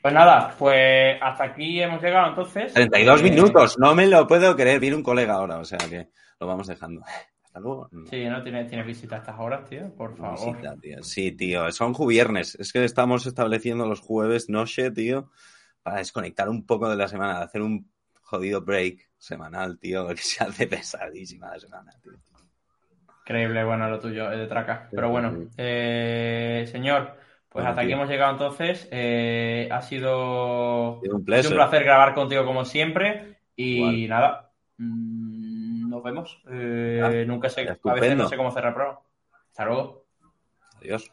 Pues 0.07 0.14
nada, 0.14 0.55
pues 0.57 1.19
hasta 1.21 1.42
aquí 1.42 1.83
hemos 1.83 2.01
llegado 2.01 2.29
entonces. 2.29 2.73
32 2.73 3.19
eh, 3.19 3.23
minutos, 3.25 3.77
no 3.77 3.92
me 3.92 4.07
lo 4.07 4.25
puedo 4.25 4.55
creer. 4.55 4.79
Viene 4.79 4.95
un 4.95 5.03
colega 5.03 5.35
ahora, 5.35 5.59
o 5.59 5.64
sea 5.64 5.79
que 5.79 6.11
lo 6.38 6.47
vamos 6.47 6.69
dejando. 6.69 7.03
Hasta 7.42 7.59
luego. 7.59 7.90
Sí, 8.09 8.25
¿no? 8.27 8.40
Tienes, 8.40 8.69
tiene 8.69 8.85
visita 8.85 9.16
a 9.16 9.19
estas 9.19 9.35
horas, 9.37 9.69
tío, 9.69 9.92
por 9.97 10.16
favor. 10.16 10.57
Sí, 11.03 11.33
tío, 11.33 11.73
son 11.73 11.92
viernes. 12.07 12.55
Es 12.55 12.73
que 12.73 12.85
estamos 12.85 13.27
estableciendo 13.27 13.85
los 13.85 13.99
jueves 13.99 14.49
noche, 14.49 14.92
tío, 14.92 15.33
para 15.83 15.97
desconectar 15.97 16.49
un 16.49 16.64
poco 16.64 16.88
de 16.88 16.95
la 16.95 17.09
semana, 17.09 17.40
hacer 17.40 17.62
un 17.62 17.90
jodido 18.23 18.61
break 18.61 19.11
semanal, 19.19 19.77
tío, 19.77 20.07
que 20.14 20.19
se 20.19 20.45
hace 20.45 20.69
pesadísima 20.69 21.51
la 21.51 21.59
semana, 21.59 21.92
tío. 22.01 22.12
Increíble, 23.23 23.64
bueno, 23.64 23.90
lo 23.90 23.99
tuyo, 23.99 24.31
es 24.31 24.38
de 24.38 24.47
traca. 24.47 24.87
Pero 24.88 25.11
bueno, 25.11 25.49
eh, 25.57 26.64
señor. 26.71 27.26
Pues 27.57 27.69
hasta 27.69 27.81
aquí 27.81 27.92
hemos 27.92 28.11
llegado 28.11 28.33
entonces. 28.33 28.87
Eh, 28.90 29.66
ha 29.73 29.81
sido 29.81 31.01
un, 31.01 31.25
placer 31.25 31.85
grabar 31.85 32.12
contigo 32.12 32.45
como 32.45 32.66
siempre. 32.66 33.38
Y 33.57 34.07
nada, 34.09 34.53
mm, 34.77 35.88
nos 35.88 36.03
vemos. 36.03 36.42
Eh, 36.51 37.25
nunca 37.27 37.49
sé, 37.49 37.66
a 37.66 37.95
veces 37.95 38.14
no 38.14 38.29
sé 38.29 38.37
cómo 38.37 38.51
cerrar 38.51 38.69
el 38.69 38.75
programa. 38.75 39.01
Hasta 39.49 39.64
luego. 39.64 40.05
Adiós. 40.83 41.11